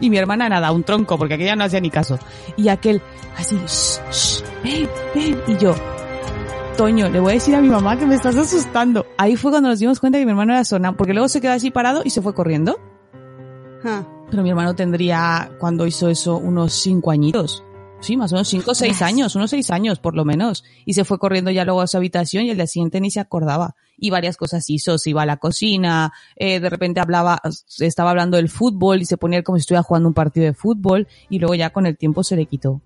[0.00, 2.18] Y mi hermana nada, un tronco, porque aquella no hacía ni caso.
[2.56, 3.00] Y aquel,
[3.36, 5.40] así, shh, shh, ven, ven.
[5.48, 5.74] Y yo,
[6.76, 9.06] Toño, le voy a decir a mi mamá que me estás asustando.
[9.16, 11.52] Ahí fue cuando nos dimos cuenta que mi hermano era sonámbulo, porque luego se quedó
[11.52, 12.78] así parado y se fue corriendo.
[13.84, 17.62] Ah, Pero mi hermano tendría, cuando hizo eso, unos cinco añitos.
[18.04, 19.08] Sí, más o menos cinco o seis Ostras.
[19.08, 20.62] años, unos seis años por lo menos.
[20.84, 23.18] Y se fue corriendo ya luego a su habitación y el día siguiente ni se
[23.18, 23.76] acordaba.
[23.96, 27.40] Y varias cosas hizo, se iba a la cocina, eh, de repente hablaba,
[27.78, 31.08] estaba hablando del fútbol y se ponía como si estuviera jugando un partido de fútbol
[31.30, 32.82] y luego ya con el tiempo se le quitó.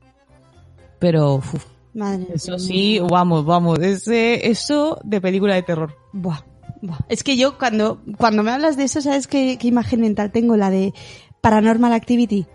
[1.00, 1.64] Pero, uf,
[1.94, 5.96] madre eso sí, vamos, vamos, ese, eso de película de terror.
[6.12, 6.42] Buah,
[6.80, 6.98] buah.
[7.08, 10.56] Es que yo cuando, cuando me hablas de eso, ¿sabes qué, qué imagen mental tengo?
[10.56, 10.94] La de
[11.40, 12.46] Paranormal Activity.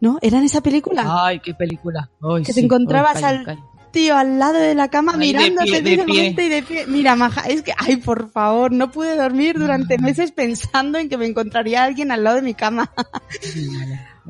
[0.00, 0.18] ¿No?
[0.22, 1.04] ¿Era en esa película?
[1.26, 2.10] Ay, qué película.
[2.22, 2.60] Ay, que sí.
[2.60, 3.60] te encontrabas Ay, calla, al calla.
[3.92, 6.86] tío al lado de la cama Ahí de mirándote pie, de fijamente y de pie.
[6.86, 11.18] Mira, maja, es que, ay, por favor, no pude dormir durante meses pensando en que
[11.18, 12.90] me encontraría alguien al lado de mi cama.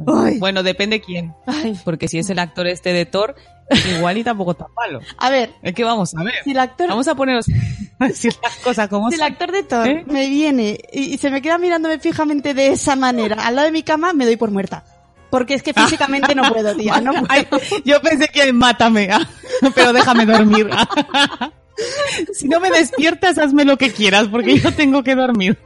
[0.06, 0.38] Ay.
[0.38, 1.34] Bueno, depende quién.
[1.46, 3.34] Ay, Porque si es el actor este de Thor,
[3.96, 5.00] igual y tampoco tan malo.
[5.18, 6.34] a ver, Es que vamos a ver.
[6.44, 7.46] si el actor, Vamos a ponernos
[7.98, 10.04] a decir las cosas como si el actor de Thor ¿Eh?
[10.06, 13.72] me viene y, y se me queda mirándome fijamente de esa manera al lado de
[13.72, 14.84] mi cama, me doy por muerta.
[15.30, 17.26] Porque es que físicamente no puedo, tía, no puedo.
[17.28, 17.46] Ay,
[17.84, 19.08] yo pensé que mátame,
[19.74, 20.68] pero déjame dormir.
[22.34, 25.56] si no me despiertas, hazme lo que quieras, porque yo tengo que dormir.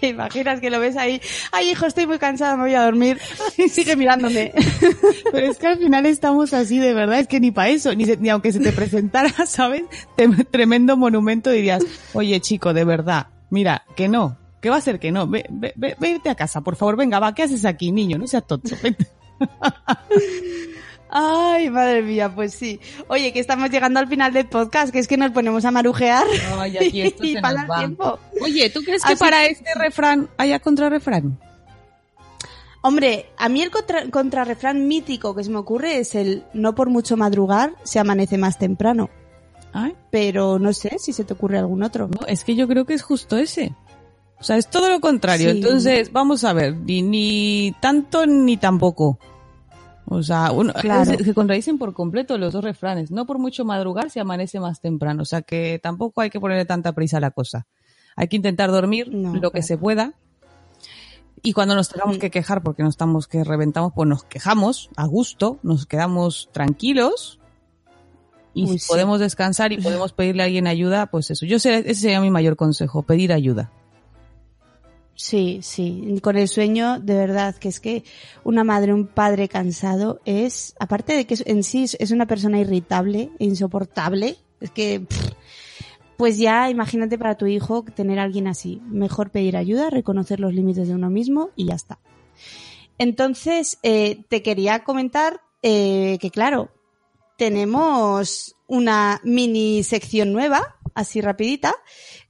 [0.00, 1.20] Te imaginas que lo ves ahí.
[1.50, 3.18] Ay, hijo, estoy muy cansada, me voy a dormir.
[3.56, 4.52] Y sigue mirándome.
[5.32, 8.04] Pero es que al final estamos así, de verdad, es que ni para eso, ni,
[8.04, 9.82] se- ni aunque se te presentara, ¿sabes?
[10.50, 15.12] Tremendo monumento dirías, oye chico, de verdad, mira, que no, que va a ser que
[15.12, 18.16] no, ve, ve, ve, vete a casa, por favor, venga, va, ¿qué haces aquí, niño?
[18.16, 18.74] No seas tonto.
[18.82, 19.06] vente".
[21.10, 22.80] Ay, madre mía, pues sí.
[23.08, 26.26] Oye, que estamos llegando al final del podcast, que es que nos ponemos a marujear.
[26.58, 27.78] Ay, aquí esto se y nos pasa el va.
[27.78, 28.18] tiempo.
[28.42, 31.38] Oye, ¿tú crees que Así para que- este refrán haya contrarrefrán?
[32.82, 36.90] Hombre, a mí el contra- contrarrefrán mítico que se me ocurre es el no por
[36.90, 39.08] mucho madrugar se amanece más temprano.
[39.72, 42.08] Ay, Pero no sé si se te ocurre algún otro.
[42.08, 43.72] no, es que yo creo que es justo ese.
[44.44, 45.50] O sea, es todo lo contrario.
[45.52, 45.56] Sí.
[45.56, 49.18] Entonces, vamos a ver, ni, ni tanto ni tampoco.
[50.04, 51.06] O sea, uno, Claro.
[51.06, 53.10] se, se contradicen por completo los dos refranes.
[53.10, 55.22] No por mucho madrugar se amanece más temprano.
[55.22, 57.66] O sea que tampoco hay que ponerle tanta prisa a la cosa.
[58.16, 60.12] Hay que intentar dormir No, lo que se pueda.
[61.42, 62.20] Y cuando nos tengamos Mm.
[62.20, 67.40] que quejar porque no estamos que reventamos, pues nos quejamos a gusto, nos quedamos tranquilos.
[68.52, 68.88] Y Uy, si sí.
[68.88, 71.46] podemos descansar y podemos pedirle a alguien ayuda, pues eso.
[71.46, 73.72] Yo sé, ese sería mi mayor consejo, pedir ayuda.
[75.16, 78.02] Sí, sí, con el sueño, de verdad, que es que
[78.42, 83.30] una madre, un padre cansado es, aparte de que en sí es una persona irritable
[83.38, 85.06] e insoportable, es que,
[86.16, 88.80] pues ya imagínate para tu hijo tener a alguien así.
[88.88, 91.98] Mejor pedir ayuda, reconocer los límites de uno mismo y ya está.
[92.98, 96.70] Entonces, eh, te quería comentar eh, que, claro,
[97.36, 101.74] tenemos una mini sección nueva, así rapidita,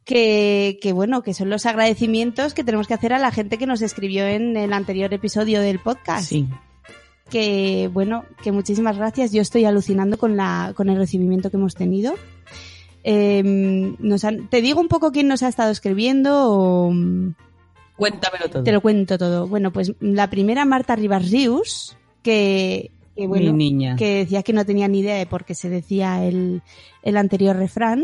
[0.05, 3.67] que, que bueno, que son los agradecimientos que tenemos que hacer a la gente que
[3.67, 6.29] nos escribió en el anterior episodio del podcast.
[6.29, 6.47] Sí.
[7.31, 9.33] Que bueno, que muchísimas gracias.
[9.33, 12.15] Yo estoy alucinando con la, con el recibimiento que hemos tenido.
[13.03, 13.43] Eh,
[13.99, 16.93] nos han- te digo un poco quién nos ha estado escribiendo o
[17.97, 18.63] Cuéntamelo todo.
[18.63, 19.47] te lo cuento todo.
[19.47, 23.95] Bueno, pues la primera Marta Rivas Rius, que que, bueno, Mi niña.
[23.97, 26.63] que decía que no tenía ni idea de por qué se decía el,
[27.05, 28.03] el anterior refrán,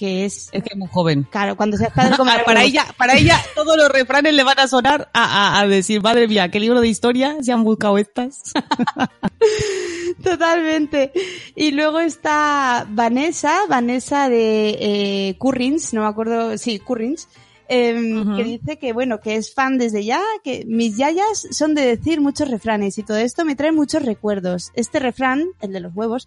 [0.00, 1.28] que es, Es que es muy joven.
[1.30, 2.72] claro, cuando seas padre comerás para huevos.
[2.72, 5.24] ella, para ella todos los refranes le van a sonar a,
[5.58, 8.40] a- a decir, madre mía, qué libro de historia se han buscado estas.
[10.22, 11.12] Totalmente.
[11.54, 17.28] Y luego está Vanessa, Vanessa de eh, Currins, no me acuerdo, sí, Currins,
[17.68, 21.82] em, que dice que bueno, que es fan desde ya, que mis yayas son de
[21.96, 24.72] decir muchos refranes y todo esto me trae muchos recuerdos.
[24.74, 26.26] Este refrán, el de los huevos,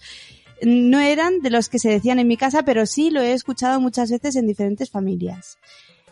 [0.65, 3.79] no eran de los que se decían en mi casa, pero sí lo he escuchado
[3.81, 5.57] muchas veces en diferentes familias.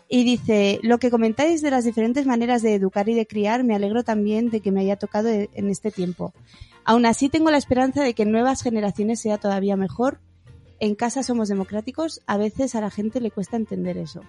[0.08, 3.74] Y dice, lo que comentáis de las diferentes maneras de educar y de criar, me
[3.74, 6.34] alegro también de que me haya tocado e- en este tiempo.
[6.84, 10.20] Aún así tengo la esperanza de que en nuevas generaciones sea todavía mejor.
[10.80, 14.20] En casa somos democráticos, a veces a la gente le cuesta entender eso.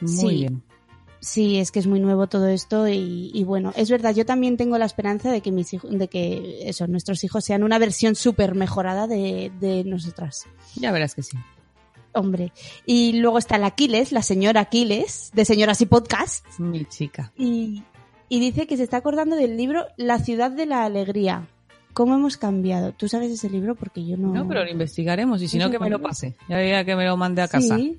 [0.00, 0.28] Muy Sí.
[0.28, 0.62] bien.
[1.20, 4.56] Sí, es que es muy nuevo todo esto y, y bueno, es verdad, yo también
[4.56, 8.14] tengo la esperanza de que mis hijos, de que eso, nuestros hijos sean una versión
[8.14, 10.46] súper mejorada de, de nosotras.
[10.76, 11.36] Ya verás que sí.
[12.12, 12.52] Hombre.
[12.86, 17.32] Y luego está la Aquiles, la señora Aquiles, de Señoras y Podcast, Mi chica.
[17.36, 17.82] y,
[18.28, 21.46] y dice que se está acordando del libro La ciudad de la alegría.
[21.92, 22.92] ¿Cómo hemos cambiado?
[22.92, 23.74] ¿Tú sabes ese libro?
[23.74, 24.32] Porque yo no...
[24.32, 26.36] No, pero lo investigaremos y si no que me lo pase.
[26.48, 27.76] Ya diría que me lo mande a casa.
[27.76, 27.98] Sí.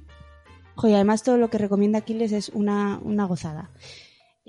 [0.75, 3.69] Joder, además todo lo que recomienda Aquiles es una, una gozada.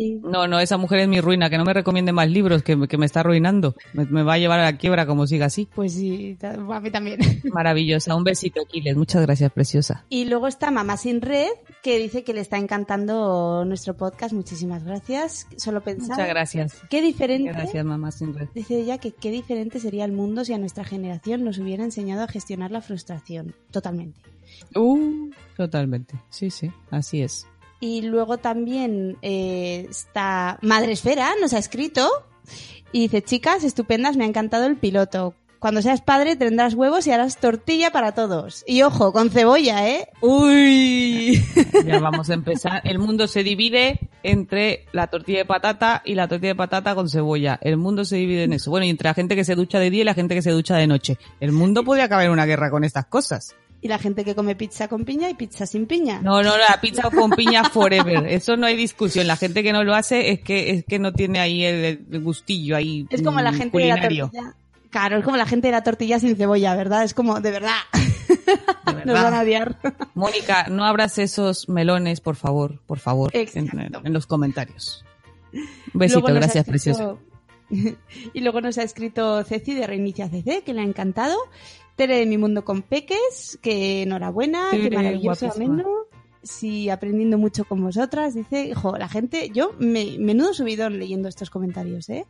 [0.03, 2.77] Y- No, no, esa mujer es mi ruina, que no me recomiende más libros, que,
[2.77, 3.75] me- que me está arruinando.
[3.93, 5.69] Me, me va a llevar a la quiebra como siga así.
[5.75, 7.19] Pues sí, a mí también.
[7.53, 8.15] Maravillosa.
[8.15, 8.97] Un besito, Aquiles.
[8.97, 10.05] Muchas gracias, preciosa.
[10.09, 11.51] Y luego está Mamá Sin Red,
[11.83, 14.33] que dice que le está encantando nuestro podcast.
[14.35, 15.47] Muchísimas gracias.
[15.57, 16.11] Solo pensar.
[16.11, 16.75] Muchas gracias.
[16.91, 17.51] Qué diferente.
[17.53, 18.49] Gracias, mamá sin red.
[18.55, 22.23] Dice ella que qué diferente sería el mundo si a nuestra generación nos hubiera enseñado
[22.23, 23.55] a gestionar la frustración.
[23.71, 24.21] Totalmente.
[24.75, 26.15] Uh, totalmente.
[26.31, 27.47] Sí, sí, así es.
[27.83, 32.09] Y luego también eh, está Madre Esfera, nos ha escrito
[32.93, 35.35] y dice, chicas, estupendas, me ha encantado el piloto.
[35.59, 38.63] Cuando seas padre tendrás huevos y harás tortilla para todos.
[38.69, 40.09] Y ojo, con cebolla, ¿eh?
[40.21, 41.43] Uy.
[41.85, 42.83] Ya vamos a empezar.
[42.85, 47.09] El mundo se divide entre la tortilla de patata y la tortilla de patata con
[47.09, 47.59] cebolla.
[47.63, 48.71] El mundo se divide en eso.
[48.71, 50.53] Bueno, y entre la gente que se ducha de día y la gente que se
[50.53, 51.19] ducha de noche.
[51.41, 53.57] El mundo puede acabar en una guerra con estas cosas.
[53.83, 56.21] Y la gente que come pizza con piña y pizza sin piña.
[56.23, 58.27] No, no, la pizza con piña forever.
[58.29, 59.27] Eso no hay discusión.
[59.27, 62.21] La gente que no lo hace es que es que no tiene ahí el, el
[62.23, 63.07] gustillo ahí.
[63.11, 64.31] Es como la mm, gente de la tortilla.
[64.91, 67.03] Claro, es como la gente de la tortilla sin cebolla, ¿verdad?
[67.03, 67.75] Es como, de verdad.
[68.87, 69.79] De Nos van a odiar.
[70.15, 73.69] Mónica, no abras esos melones, por favor, por favor, en,
[74.05, 75.05] en los comentarios.
[75.53, 75.65] Un
[75.95, 77.17] besito, gracias, escrito- preciosa.
[78.35, 81.37] y luego nos ha escrito Ceci de Reinicia CC, que le ha encantado.
[81.97, 85.85] Tere de Mi Mundo con Peques, que enhorabuena, Tere, que maravilloso, ameno.
[86.43, 88.35] Sí, aprendiendo mucho con vosotras.
[88.35, 92.27] Dice, jo, la gente, yo, me, menudo subidón leyendo estos comentarios, ¿eh?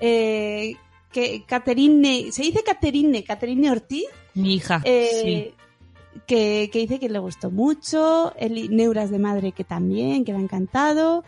[0.00, 0.74] eh
[1.12, 5.54] que Caterine, se dice Caterine, Caterine Ortiz, Mi hija, eh,
[6.26, 10.38] que, que dice que le gustó mucho, Eli Neuras de Madre que también, que le
[10.38, 11.22] ha encantado,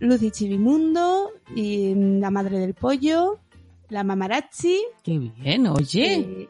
[0.00, 3.38] Lucy Chivimundo, y mm, la Madre del Pollo,
[3.88, 4.50] la Mamarazzi.
[4.50, 4.84] sí.
[5.04, 6.14] Qué bien, oye.
[6.14, 6.48] eh,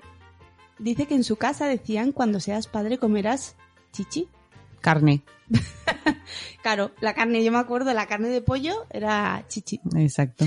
[0.80, 3.56] dice que en su casa decían cuando seas padre comerás
[3.92, 4.28] chichi.
[4.80, 5.22] Carne,
[6.62, 9.80] Claro, la carne, yo me acuerdo, la carne de pollo era chichi.
[9.96, 10.46] exacto.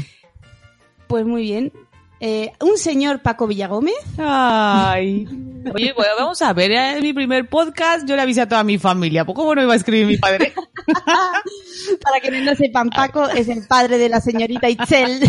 [1.08, 1.72] Pues muy bien.
[2.20, 3.96] Eh, un señor Paco Villagómez.
[4.18, 5.28] Ay.
[5.74, 8.78] Oye, bueno, vamos a ver, es mi primer podcast, yo le avisé a toda mi
[8.78, 9.26] familia.
[9.26, 10.54] ¿Por ¿Cómo no iba a escribir mi padre?
[12.02, 15.22] Para que no sepan, Paco es el padre de la señorita Itzel.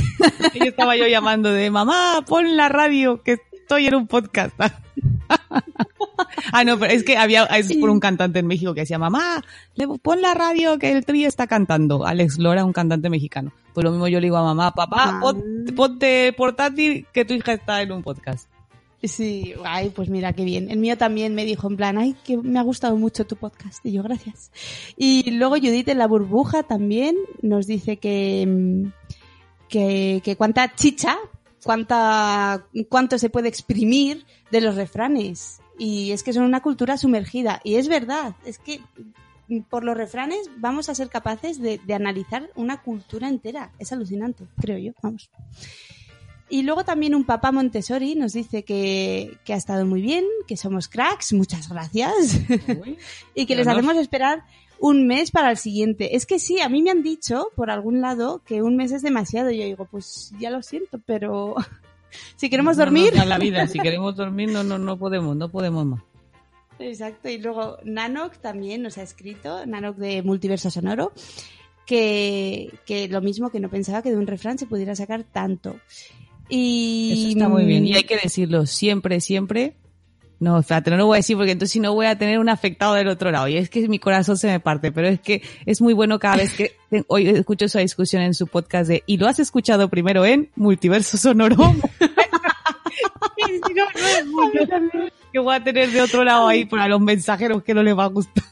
[0.53, 4.55] Y estaba yo llamando de, mamá, pon la radio, que estoy en un podcast.
[6.53, 9.43] ah, no, pero es que había, es por un cantante en México que decía, mamá,
[9.75, 12.07] le- pon la radio, que el tri está cantando.
[12.07, 13.53] Alex Lora, un cantante mexicano.
[13.73, 15.21] Pues lo mismo yo le digo a mamá, papá, Ah.
[15.21, 15.43] pon-
[15.75, 18.49] ponte portátil, que tu hija está en un podcast.
[19.03, 20.71] Sí, ay, pues mira qué bien.
[20.71, 23.85] El mío también me dijo en plan, ay, que me ha gustado mucho tu podcast.
[23.85, 24.51] Y yo, gracias.
[24.97, 28.93] Y luego Judith en la burbuja también nos dice que, mm,
[29.69, 31.17] que, que cuánta chicha,
[31.65, 35.61] cuánta, cuánto se puede exprimir de los refranes.
[35.79, 37.61] Y es que son una cultura sumergida.
[37.65, 38.81] Y es verdad, es que
[39.69, 43.73] por los refranes vamos a ser capaces de, de analizar una cultura entera.
[43.79, 45.31] Es alucinante, creo yo, vamos.
[46.51, 50.57] Y luego también un papá Montessori nos dice que, que ha estado muy bien, que
[50.57, 52.39] somos cracks, muchas gracias.
[53.35, 54.45] y que les hacemos esperar
[54.79, 56.17] un mes para el siguiente.
[56.17, 59.03] Es que sí, a mí me han dicho por algún lado que un mes es
[59.03, 59.51] demasiado.
[59.51, 61.55] Y yo digo, pues ya lo siento, pero
[62.37, 63.15] si queremos No dormir.
[63.15, 66.03] da la vida, si queremos dormir, no, no, no podemos, no podemos más.
[66.81, 71.13] Exacto, y luego Nanok también nos ha escrito, Nanok de Multiverso Sonoro,
[71.87, 75.77] que, que lo mismo que no pensaba que de un refrán se pudiera sacar tanto.
[76.49, 77.87] Y Eso está muy bien.
[77.87, 79.77] Y hay que decirlo siempre, siempre.
[80.45, 82.51] No, espérate, no lo voy a decir porque entonces si no voy a tener un
[82.51, 83.49] afectado del otro lado.
[83.49, 86.37] Y es que mi corazón se me parte, pero es que es muy bueno cada
[86.37, 86.77] vez que
[87.09, 91.17] hoy escucho esa discusión en su podcast de y lo has escuchado primero en Multiverso
[91.17, 91.57] Sonoro.
[93.37, 95.03] Y si no, no es mucho.
[95.33, 98.05] que voy a tener de otro lado ahí para los mensajeros que no les va
[98.05, 98.45] a gustar.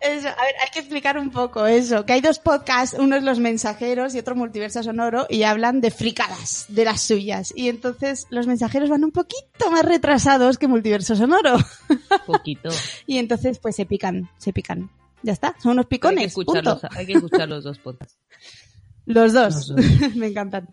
[0.00, 3.22] Eso, a ver, hay que explicar un poco eso, que hay dos podcasts, uno es
[3.22, 7.52] Los Mensajeros y otro Multiverso Sonoro, y hablan de fricadas, de las suyas.
[7.54, 11.58] Y entonces los mensajeros van un poquito más retrasados que Multiverso Sonoro.
[12.26, 12.70] Poquito.
[13.06, 14.90] Y entonces pues se pican, se pican.
[15.22, 16.24] Ya está, son unos Hay que, picones.
[16.28, 16.96] escucharlos, punto.
[16.96, 18.16] hay que escuchar los dos podcasts.
[19.06, 19.68] Los dos.
[19.70, 20.14] Los dos.
[20.16, 20.68] Me encantan.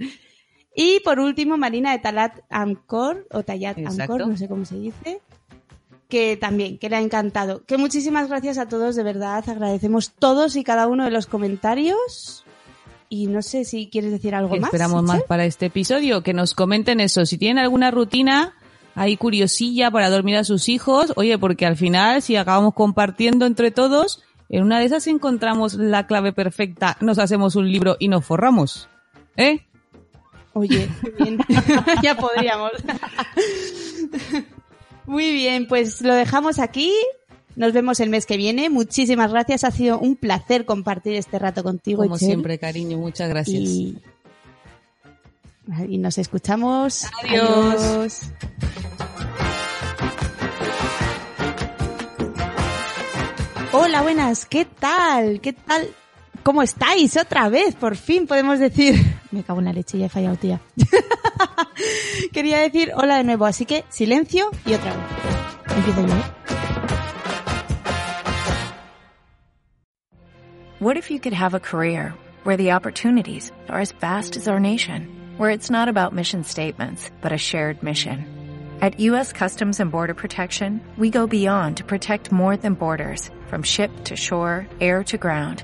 [0.76, 3.80] Y por último, Marina de Talat Amcor, o Tayat.
[3.80, 5.22] Amcor, no sé cómo se dice,
[6.10, 7.64] que también, que le ha encantado.
[7.66, 12.44] Que muchísimas gracias a todos, de verdad, agradecemos todos y cada uno de los comentarios.
[13.10, 14.68] Y no sé si quieres decir algo que más.
[14.68, 18.54] esperamos más para este episodio, que nos comenten eso, si tienen alguna rutina
[18.96, 23.72] ahí curiosilla para dormir a sus hijos, oye, porque al final si acabamos compartiendo entre
[23.72, 28.26] todos, en una de esas encontramos la clave perfecta, nos hacemos un libro y nos
[28.26, 28.90] forramos.
[29.38, 29.66] ¿Eh?
[30.54, 30.90] Oye,
[31.20, 31.38] bien.
[32.04, 32.72] ya podríamos.
[35.08, 36.94] Muy bien, pues lo dejamos aquí.
[37.56, 38.70] Nos vemos el mes que viene.
[38.70, 39.64] Muchísimas gracias.
[39.64, 42.04] Ha sido un placer compartir este rato contigo.
[42.04, 43.64] Como siempre, cariño, muchas gracias.
[43.64, 43.98] Y,
[45.88, 47.06] y nos escuchamos.
[47.24, 47.82] Adiós.
[47.82, 48.22] Adiós.
[53.72, 54.46] Hola, buenas.
[54.46, 55.40] ¿Qué tal?
[55.40, 55.88] ¿Qué tal?
[56.44, 57.16] ¿Cómo estáis?
[57.16, 59.07] Otra vez, por fin podemos decir.
[59.32, 60.62] Me cago en la leche, ya he fallado, tía.
[62.34, 65.04] Quería decir hola de nuevo, así que silencio y otra vez.
[65.76, 66.14] Empiezo yo.
[66.14, 66.38] ¿eh?
[70.80, 72.14] What if you could have a career
[72.44, 75.08] where the opportunities are as vast as our nation,
[75.38, 78.26] where it's not about mission statements, but a shared mission?
[78.80, 79.34] At U.S.
[79.34, 84.16] Customs and Border Protection, we go beyond to protect more than borders, from ship to
[84.16, 85.64] shore, air to ground,